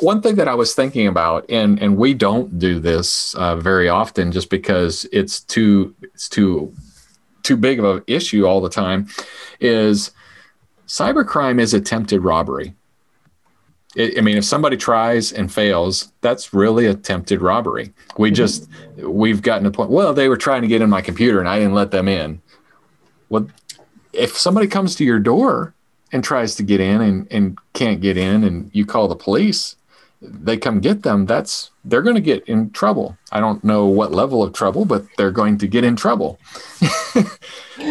[0.00, 3.88] one thing that I was thinking about and and we don't do this uh, very
[3.88, 6.74] often just because it's too it's too
[7.42, 9.08] too big of an issue all the time
[9.58, 10.10] is
[10.86, 12.74] cybercrime is attempted robbery.
[13.96, 17.94] I I mean, if somebody tries and fails, that's really attempted robbery.
[18.18, 19.90] We just we've gotten to the point.
[19.90, 22.42] Well, they were trying to get in my computer and I didn't let them in.
[23.30, 23.48] Well,
[24.12, 25.74] if somebody comes to your door
[26.12, 29.76] and tries to get in and, and can't get in, and you call the police,
[30.20, 31.26] they come get them.
[31.26, 33.16] That's they're going to get in trouble.
[33.30, 36.38] I don't know what level of trouble, but they're going to get in trouble.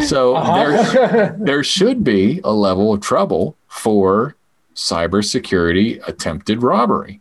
[0.06, 1.32] so there Uh-huh.
[1.38, 4.36] there should be a level of trouble for
[4.74, 7.20] cybersecurity attempted robbery.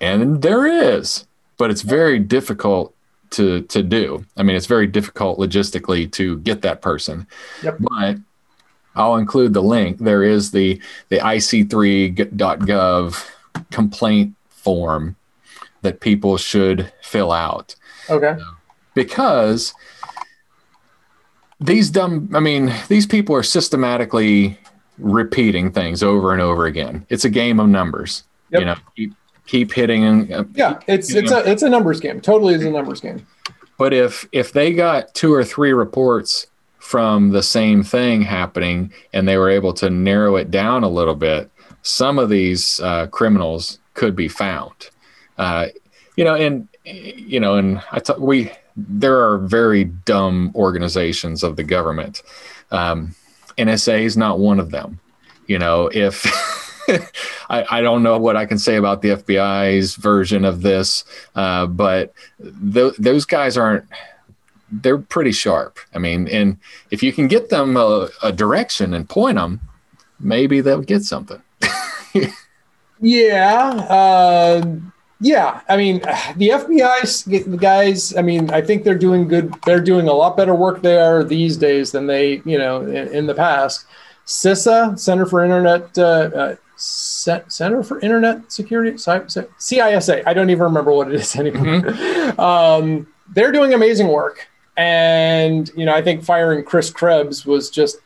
[0.00, 1.26] And there is,
[1.58, 2.94] but it's very difficult
[3.30, 4.24] to to do.
[4.36, 7.26] I mean, it's very difficult logistically to get that person.
[7.62, 7.76] Yep.
[7.80, 8.16] But
[8.96, 9.98] I'll include the link.
[9.98, 10.80] There is the
[11.10, 13.26] the ic3.gov
[13.70, 15.16] complaint form
[15.82, 17.74] that people should fill out
[18.10, 18.36] okay.
[18.94, 19.72] because
[21.60, 24.58] these dumb i mean these people are systematically
[24.98, 28.60] repeating things over and over again it's a game of numbers Yep.
[28.60, 29.12] you know keep
[29.46, 32.20] keep hitting and uh, Yeah, it's keep- it's a it's a numbers game.
[32.20, 33.26] Totally is a numbers game.
[33.78, 36.46] but if if they got two or three reports
[36.80, 41.14] from the same thing happening and they were able to narrow it down a little
[41.14, 41.50] bit
[41.82, 44.90] some of these uh, criminals could be found
[45.38, 45.66] uh,
[46.16, 51.56] you know and you know and i thought we there are very dumb organizations of
[51.56, 52.22] the government
[52.70, 53.14] um,
[53.58, 54.98] nsa is not one of them
[55.46, 56.26] you know if
[57.50, 61.04] I, I don't know what I can say about the FBI's version of this,
[61.34, 62.12] uh, but
[62.72, 63.84] th- those guys aren't.
[64.70, 65.78] They're pretty sharp.
[65.94, 66.58] I mean, and
[66.90, 69.60] if you can get them a, a direction and point them,
[70.18, 71.42] maybe they'll get something.
[73.00, 74.76] Yeah, uh,
[75.20, 75.60] yeah.
[75.68, 76.00] I mean,
[76.36, 78.14] the FBI the guys.
[78.16, 79.54] I mean, I think they're doing good.
[79.64, 83.26] They're doing a lot better work there these days than they, you know, in, in
[83.26, 83.86] the past.
[84.26, 90.22] CISA, Center for Internet, uh, uh, Center for Internet Security, CISA.
[90.26, 91.88] I don't even remember what it is anymore.
[92.38, 97.98] um, they're doing amazing work, and you know, I think firing Chris Krebs was just.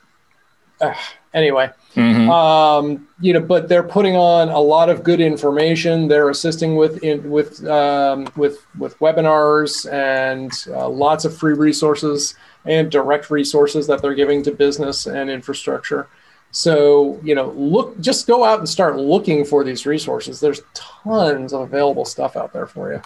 [0.81, 0.93] Uh,
[1.33, 2.29] anyway, Mhm.
[2.29, 6.09] um, you know, but they're putting on a lot of good information.
[6.09, 12.35] They're assisting with in, with um, with with webinars and uh, lots of free resources
[12.65, 16.07] and direct resources that they're giving to business and infrastructure.
[16.51, 20.41] So you know, look, just go out and start looking for these resources.
[20.41, 23.01] There's tons of available stuff out there for you.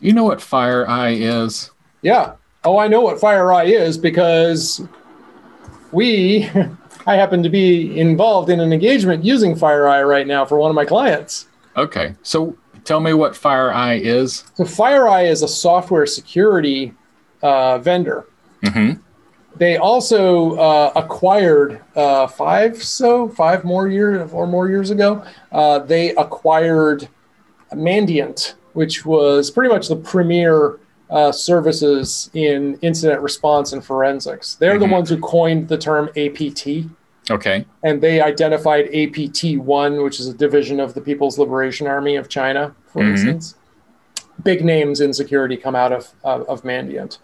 [0.00, 1.70] You know what FireEye is?
[2.02, 2.32] Yeah.
[2.64, 4.82] Oh, I know what FireEye is because
[5.92, 6.44] we,
[7.06, 10.74] I happen to be involved in an engagement using FireEye right now for one of
[10.74, 11.46] my clients.
[11.76, 14.44] Okay, so tell me what FireEye is.
[14.54, 16.94] So FireEye is a software security
[17.42, 18.26] uh, vendor.
[18.64, 19.00] Mm-hmm.
[19.56, 25.24] They also uh, acquired uh, five so five more years or more years ago.
[25.50, 27.08] Uh, they acquired
[27.72, 30.78] Mandiant, which was pretty much the premier
[31.10, 34.54] uh, services in incident response and forensics.
[34.56, 34.90] They're the Mhm.
[34.92, 36.84] ones who coined the term APT,
[37.30, 37.64] Okay.
[37.82, 42.74] and they identified APT1, which is a division of the People's Liberation Army of China,
[42.86, 43.10] for Mhm.
[43.10, 43.54] instance.
[44.44, 47.18] Big names in security come out of, of, of Mandiant.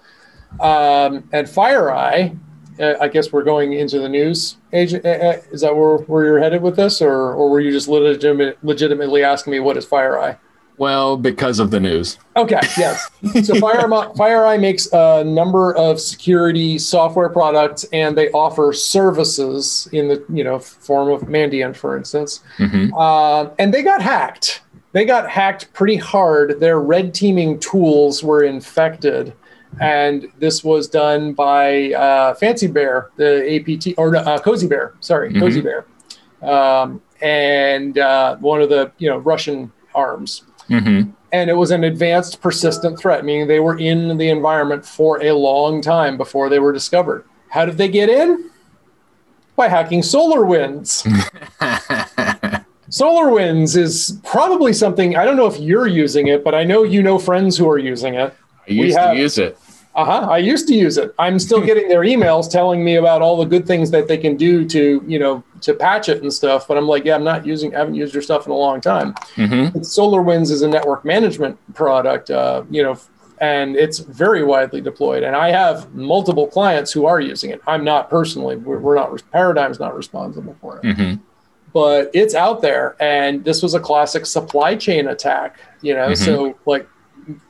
[0.61, 2.37] Um, and FireEye,
[2.81, 4.57] uh, I guess we're going into the news.
[4.73, 7.71] Agent, uh, uh, is that where, where you're headed with this, or, or were you
[7.71, 10.37] just legitimate, legitimately asking me what is FireEye?
[10.77, 12.19] Well, because of the news.
[12.37, 13.09] Okay, yes.
[13.45, 20.09] So FireEye, FireEye makes a number of security software products, and they offer services in
[20.09, 22.41] the you know form of Mandiant, for instance.
[22.57, 24.63] hmm Uh, and they got hacked.
[24.93, 26.61] They got hacked pretty hard.
[26.61, 29.33] Their red teaming tools were infected,
[29.81, 34.95] and this was done by uh, Fancy Bear, the APT or uh, Cozy Bear.
[35.01, 35.41] Sorry, Mhm.
[35.41, 35.85] Cozy Bear,
[36.43, 41.03] um, and uh, one of the you know Russian arms hmm
[41.33, 45.33] and it was an advanced persistent threat meaning they were in the environment for a
[45.33, 47.25] long time before they were discovered.
[47.49, 48.51] How did they get in?
[49.57, 51.03] By hacking SolarWinds.
[52.91, 57.03] SolarWinds is probably something i don't know if you're using it but i know you
[57.03, 58.33] know friends who are using it.
[58.69, 59.59] I used have- to use it.
[59.97, 63.37] Uh-huh i used to use it i'm still getting their emails telling me about all
[63.37, 66.67] the good things that they can do to you know to patch it and stuff
[66.69, 68.81] but i'm like yeah i'm not using i haven't used your stuff in a long
[68.81, 72.97] time hmm SolarWinds is a network management product, uh, you know,
[73.41, 75.23] and it's very widely deployed.
[75.25, 77.61] And I have multiple clients who are using it.
[77.67, 78.57] I'm not personally.
[78.57, 79.21] We're, we're not.
[79.33, 81.15] Paradigm's not responsible for it, hmm
[81.73, 82.95] but it's out there.
[83.01, 85.59] And this was a classic supply chain attack.
[85.83, 86.17] You know, Mhm.
[86.17, 86.87] so like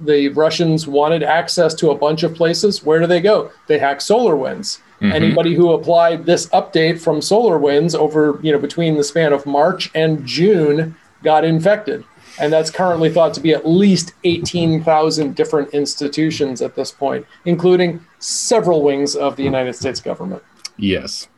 [0.00, 2.84] the Russians wanted access to a bunch of places.
[2.84, 3.50] Where do they go?
[3.66, 4.80] They hack SolarWinds.
[5.00, 5.12] Mm-hmm.
[5.12, 9.90] Anybody who applied this update from SolarWinds over, you know, between the span of March
[9.94, 12.04] and June got infected.
[12.38, 18.04] And that's currently thought to be at least 18,000 different institutions at this point, including
[18.18, 20.42] several wings of the United States government.
[20.76, 21.28] Yes.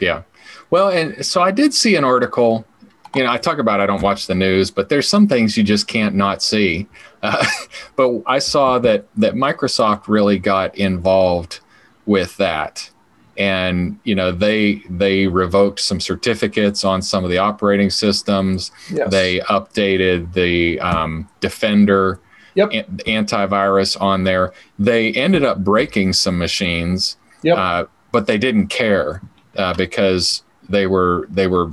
[0.00, 0.22] Yeah.
[0.70, 2.66] Well, and so I did see an article.
[3.14, 5.62] You know, I talk about I don't watch the news, but there's some things you
[5.62, 6.86] just can't not see.
[7.22, 7.44] Uh,
[7.96, 11.60] but I saw that that Microsoft really got involved
[12.06, 12.90] with that,
[13.36, 18.70] and you know they they revoked some certificates on some of the operating systems.
[18.90, 19.10] Yes.
[19.10, 22.20] They updated the um, Defender
[22.56, 22.70] Yep.
[22.72, 24.52] an- antivirus on there.
[24.78, 27.58] They ended up breaking some machines Yep.
[27.58, 29.20] uh, but they didn't care
[29.56, 31.70] uh, because they were they were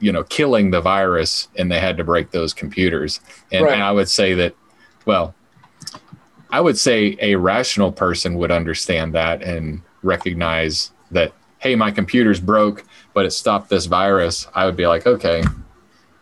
[0.00, 3.20] you know killing the virus and they had to break those computers
[3.52, 3.74] and, Right.
[3.74, 4.54] and i would say that
[5.06, 5.34] well
[6.50, 12.40] i would say a rational person would understand that and recognize that hey my computer's
[12.40, 12.84] broke
[13.14, 15.42] but it stopped this virus i would be like okay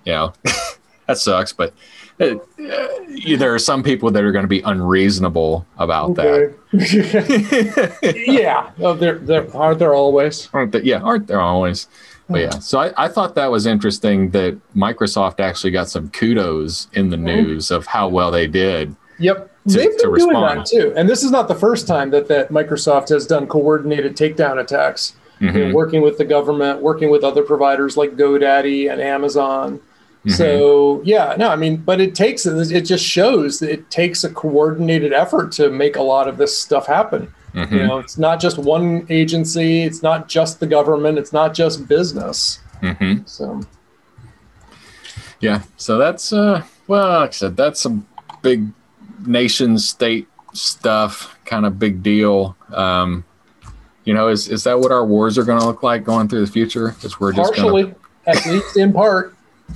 [0.04, 0.32] you know
[1.06, 1.72] that sucks but
[2.20, 2.34] uh,
[3.38, 6.54] there are some people that are going to be unreasonable about that
[8.16, 8.70] yeah.
[8.78, 10.48] Oh, there, there aren't there always.
[10.52, 10.84] aren't?
[10.84, 11.88] Yeah, aren't there always?
[12.32, 16.88] But yeah, so I, I thought that was interesting that Microsoft actually got some kudos
[16.94, 18.94] in the news of how well they did.
[19.18, 19.50] Yep.
[19.68, 20.92] To- They've to been doing that too.
[20.96, 25.14] And this is not the first time that, that Microsoft has done coordinated takedown attacks.
[25.40, 25.72] You know, Mhm.
[25.72, 29.78] working with the government, working with other providers like GoDaddy and Amazon.
[30.24, 30.30] Mm-hmm.
[30.30, 34.30] So yeah, no, I mean, but it takes it just shows that it takes a
[34.30, 37.32] coordinated effort to make a lot of this stuff happen.
[37.54, 37.70] Mhm.
[37.72, 41.86] You know, it's not just one agency, it's not just the government, it's not just
[41.86, 42.60] business.
[42.82, 43.28] Mhm.
[43.28, 43.60] So
[45.40, 48.06] Yeah, so that's uh, well, like I said, that's some
[48.42, 48.68] big
[49.26, 52.56] nation state stuff, kind of big deal.
[52.72, 53.24] Um,
[54.04, 56.44] you know, is is that what our wars are going to look like going through
[56.44, 56.94] the future?
[57.02, 57.94] Is we're just partially,
[58.26, 59.34] at least in part,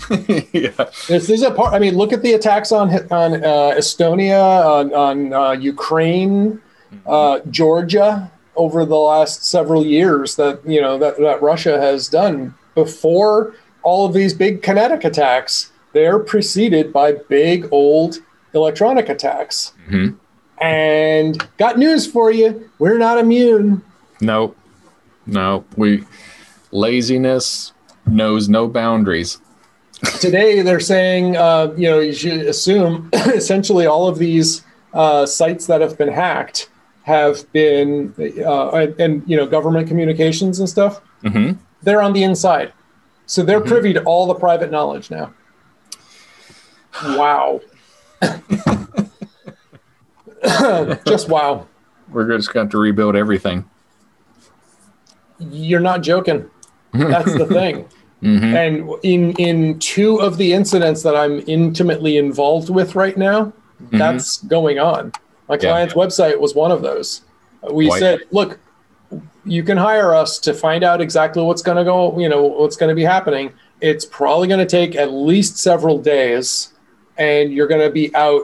[0.52, 0.70] yeah.
[1.08, 1.74] This is a part.
[1.74, 6.60] I mean, look at the attacks on on uh, Estonia, on, on uh, Ukraine,
[7.06, 10.36] uh, Georgia over the last several years.
[10.36, 15.70] That you know that, that Russia has done before all of these big kinetic attacks.
[15.92, 18.18] They're preceded by big old
[18.54, 19.72] electronic attacks.
[19.88, 20.16] Mhm.
[20.60, 23.82] And got news for you: we're not immune.
[24.20, 24.56] Nope.
[25.26, 26.04] No, we
[26.72, 27.72] laziness
[28.06, 29.38] knows no boundaries.
[30.20, 35.66] today they're saying uh, you know you should assume essentially all of these uh, sites
[35.66, 36.68] that have been hacked
[37.06, 38.12] have been
[38.44, 41.52] uh, and, and you know government communications and stuff hmm
[41.82, 42.72] they're on the inside.
[43.26, 45.32] So they're privy to all the private knowledge now.
[47.04, 47.60] Wow.
[51.06, 51.66] Just wow.
[52.10, 53.68] We're just going to rebuild everything.
[55.38, 56.48] you're not joking.
[56.92, 57.88] That's the thing.
[58.22, 58.54] Mhm.
[58.56, 63.52] And in in two of the incidents that I'm intimately involved with right now,
[63.92, 65.12] that's going on.
[65.48, 65.60] My Yeah.
[65.70, 67.22] client's website was one of those.
[67.70, 68.58] We Why- said, look,
[69.44, 72.76] you can hire us to find out exactly what's going to go, you know, what's
[72.76, 73.52] going to be happening.
[73.80, 76.72] It's probably going to take at least several days
[77.16, 78.42] and you're going to be out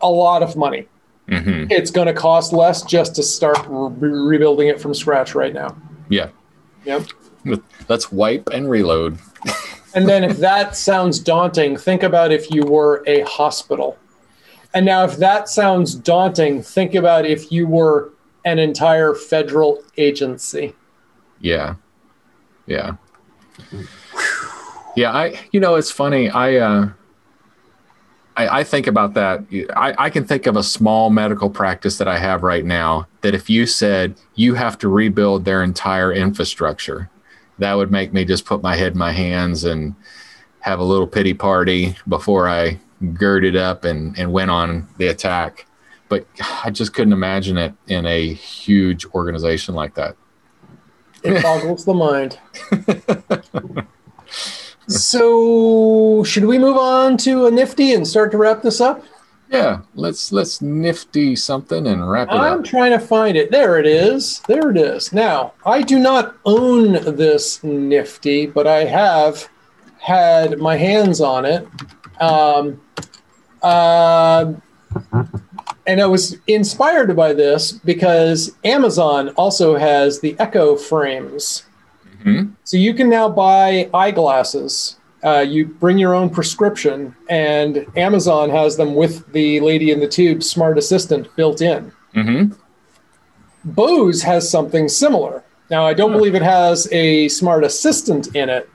[0.00, 0.86] a lot of money.
[1.28, 1.70] Mhm.
[1.70, 5.76] It's going to cost less just to start re- rebuilding it from scratch right now.
[6.08, 6.28] Yeah.
[6.84, 7.04] Yep.
[7.88, 9.18] Let's wipe and reload.
[9.94, 13.98] And then if that sounds daunting, think about if you were a hospital.
[14.74, 18.10] And now if that sounds daunting, think about if you were
[18.44, 20.74] an entire federal agency.
[21.40, 21.74] Yeah.
[22.66, 22.92] Yeah.
[24.94, 26.28] Yeah, I you know it's funny.
[26.30, 26.90] I uh
[28.36, 29.44] I, I think about that.
[29.76, 33.34] I, I can think of a small medical practice that I have right now that
[33.34, 37.10] if you said you have to rebuild their entire infrastructure,
[37.58, 39.94] that would make me just put my head in my hands and
[40.60, 42.78] have a little pity party before I
[43.14, 45.66] girded up and, and went on the attack.
[46.08, 46.26] But
[46.64, 50.16] I just couldn't imagine it in a huge organization like that.
[51.22, 52.38] It boggles the mind.
[54.88, 59.04] so, should we move on to a nifty and start to wrap this up?
[59.52, 62.64] Yeah, let's let's nifty something and wrap it I'm up.
[62.64, 63.50] trying to find it.
[63.50, 64.40] There it is.
[64.48, 65.12] There it is.
[65.12, 69.50] Now, I do not own this Nifty, but I have
[69.98, 71.68] had my hands on it.
[72.22, 72.80] Um,
[73.62, 74.52] uh,
[75.86, 81.64] and I was inspired by this because Amazon also has the Echo frames.
[82.24, 82.52] Mhm.
[82.64, 84.96] So you can now buy eyeglasses.
[85.24, 90.08] Uh, you bring your own prescription, and Amazon has them with the Lady in the
[90.08, 91.92] Tube Smart Assistant built in.
[92.14, 92.52] Mm-hmm.
[93.64, 95.44] Bose has something similar.
[95.70, 98.68] Now, I don't believe it has a smart assistant in it,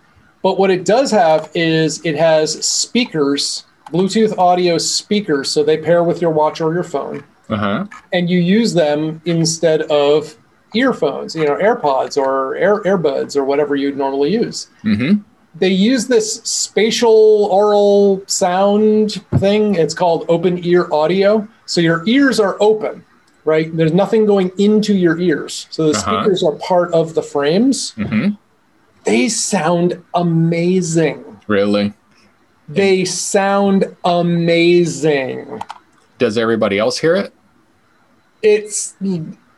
[0.47, 6.01] but what it does have is it has speakers, Bluetooth audio speakers, so they pair
[6.09, 7.17] with your watch or your phone,
[7.49, 7.85] Uh huh.
[8.13, 10.37] and you use them instead of
[10.73, 14.67] earphones, you know, AirPods or Air earbuds or whatever you'd normally use.
[14.85, 15.13] Mm-hmm.
[15.63, 19.75] They use this spatial aural sound thing.
[19.75, 21.45] It's called open ear audio.
[21.65, 23.03] So your ears are open,
[23.43, 23.67] right?
[23.75, 25.67] There's nothing going into your ears.
[25.71, 26.05] So the Uh-huh.
[26.23, 27.77] speakers are part of the frames.
[27.97, 28.27] Mm-hmm.
[29.07, 31.23] They sound amazing.
[31.47, 31.93] Really?
[32.69, 35.61] They sound amazing.
[36.17, 37.33] Does everybody else hear it?
[38.43, 38.95] It's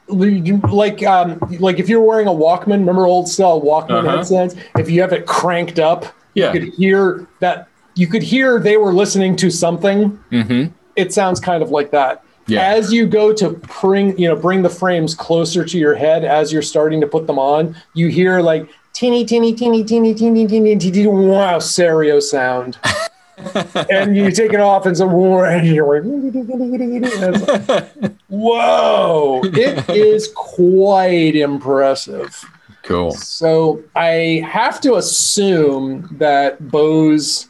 [0.07, 4.17] like um, like if you're wearing a Walkman, remember old style Walkman Uh-huh.
[4.17, 4.55] headsets?
[4.77, 6.53] If you have it cranked up, Yeah.
[6.53, 7.67] you could hear that.
[7.95, 10.17] You could hear they were listening to something.
[10.31, 10.71] Mm-hmm.
[10.95, 12.23] It sounds kind of like that.
[12.47, 12.61] Yeah.
[12.61, 13.49] As you go to
[13.81, 17.27] bring, you know, bring the frames closer to your head as you're starting to put
[17.27, 22.19] them on, you hear like teeny, teeny, teeny, teeny, teeny, teeny, teeny, teeny wow, stereo
[22.19, 22.77] sound.
[23.89, 25.07] and you take it off and so
[25.45, 26.03] and you're like,
[28.27, 32.45] whoa, it is quite impressive.
[32.83, 33.11] Cool.
[33.11, 37.47] So I have to assume that Bose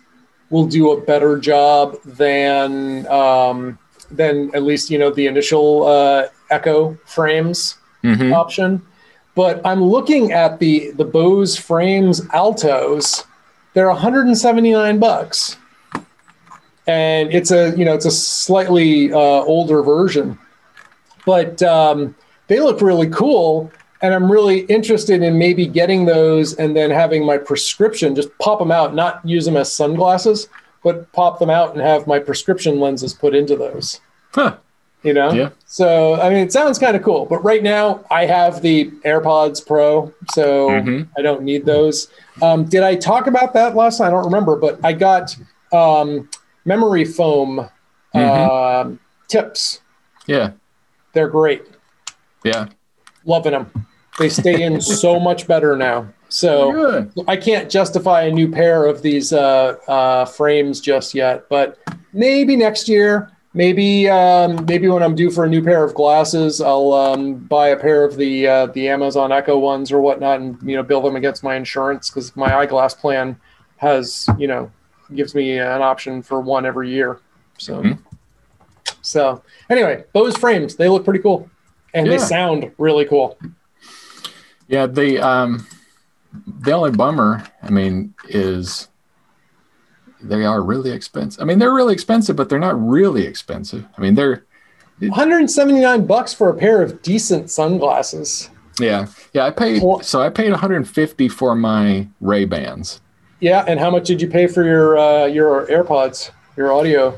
[0.50, 3.80] will do a better job than um,
[4.12, 8.34] than at least you know the initial uh, Echo frames Mm-hmm.
[8.34, 8.82] option.
[9.36, 13.26] But I'm looking at the the Bose frames Altos.
[13.74, 15.58] They're 179 bucks,
[16.88, 20.38] and it's a you know it's a slightly uh, older version,
[21.26, 22.16] but um,
[22.48, 23.72] they look really cool.
[24.02, 28.60] And I'm really interested in maybe getting those and then having my prescription just pop
[28.60, 30.48] them out, not use them as sunglasses,
[30.84, 34.00] but pop them out and have my prescription lenses put into those
[34.34, 34.58] Huh.
[35.04, 35.50] You know Yeah.
[35.66, 39.66] so i mean it sounds kind of cool but right now i have the airpods
[39.66, 41.08] pro so Mhm.
[41.18, 42.10] i don't need those
[42.42, 45.36] um, did i talk about that last time i don't remember but i got
[45.72, 46.28] um,
[46.66, 47.70] memory foam
[48.14, 49.82] um, tips
[50.28, 50.52] Yeah.
[51.14, 51.64] they're great
[52.44, 52.68] Yeah.
[53.26, 53.72] loving them
[54.18, 57.12] they stay in so much better now so Good.
[57.28, 61.80] I can't justify a new pair of these uh, uh, frames just yet, but
[62.14, 63.32] maybe next year.
[63.60, 67.68] Maybe um, maybe when I'm due for a new pair of glasses, I'll um, buy
[67.68, 71.02] a pair of the uh, the Amazon Echo ones or whatnot, and you know bill
[71.02, 73.38] them against my insurance because my eyeglass plan
[73.76, 74.72] has you know
[75.14, 77.20] gives me an option for one every year.
[77.58, 78.00] So Mhm.
[79.02, 81.50] so anyway, those frames they look pretty cool,
[81.94, 83.38] and they sound really cool.
[84.70, 84.86] Yeah.
[84.86, 85.68] The um,
[86.62, 88.88] the only bummer, I mean, is
[90.22, 91.42] they are really expensive.
[91.42, 93.86] I mean, they're really expensive, but they're not really expensive.
[93.98, 94.46] I mean, they're
[95.00, 98.50] 179 bucks for a pair of decent sunglasses.
[98.80, 99.46] yeah, yeah.
[99.46, 103.02] I paid Well- so I paid 150 for my Ray Bans.
[103.42, 107.18] Yeah, and how much did you pay for your uh, your AirPods, your audio?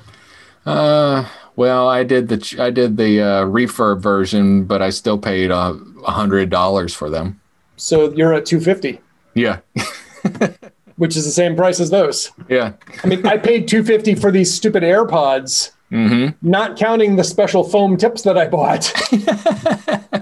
[0.67, 1.25] Uh,
[1.55, 5.73] well, I did the I did the uh, refurb version, but I still paid uh,
[6.05, 7.41] a hundred dollars for them.
[7.77, 8.99] So you're at 250,
[9.33, 9.57] Yeah,
[11.01, 12.31] which is the same price as those.
[12.47, 12.73] yeah.
[13.03, 16.47] I mean, I paid 250 for these stupid AirPods, Mm-hmm.
[16.47, 18.93] not counting the special foam tips that I bought.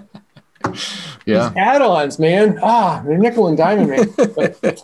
[1.25, 1.51] Yeah.
[1.55, 2.59] Add-ons, man.
[2.63, 4.07] Ah, they're nickel and diamond, man.
[4.35, 4.83] But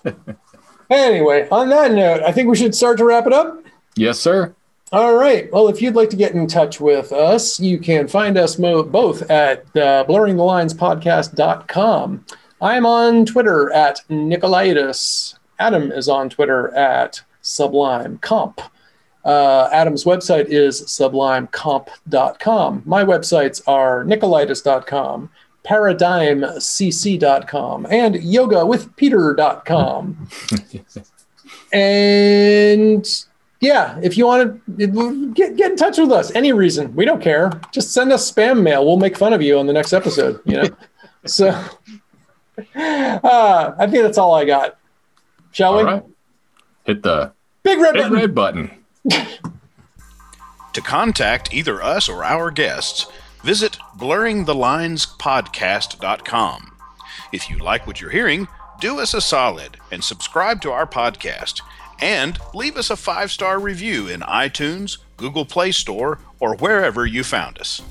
[0.92, 3.64] anyway, on that note, I think we should start to wrap it up.
[3.96, 4.54] Yes, sir.
[4.92, 5.52] All right.
[5.52, 8.84] Well, if you'd like to get in touch with us, you can find us mo-
[8.84, 12.26] both at uh, blurringthelinespodcast.com.
[12.62, 15.35] I'm on Twitter at Nikolaidis.
[15.60, 18.62] Adam is on Twitter at Sublime Comp.
[19.24, 22.84] Uh, Adam's website is sublimecomp.com.
[22.86, 25.32] My websites are nikolaidis.com,
[25.64, 30.30] paradigmcc.com, and yogawithpeter.com.
[31.72, 33.26] And
[33.60, 37.22] yeah, if you want to get, get in touch with us, any reason, we don't
[37.22, 37.52] care.
[37.72, 38.86] Just send us spam mail.
[38.86, 40.70] We'll make fun of you on the next episode, you know?
[41.26, 41.50] so
[42.76, 44.78] uh, I think that's all I got.
[45.56, 45.86] Shall All we?
[45.86, 46.04] right.
[46.84, 47.32] Hit the
[47.64, 48.14] Big red hit button.
[48.18, 48.70] red button.
[50.74, 53.06] To contact either us or our guests,
[53.42, 56.72] visit blurringthelinespodcast.com.
[57.32, 58.50] If you like what you're hearing,
[58.82, 61.62] do us a solid and subscribe to our podcast
[62.02, 67.24] and leave us a five star review in iTunes, Google Play Store, or wherever you
[67.24, 67.82] found us.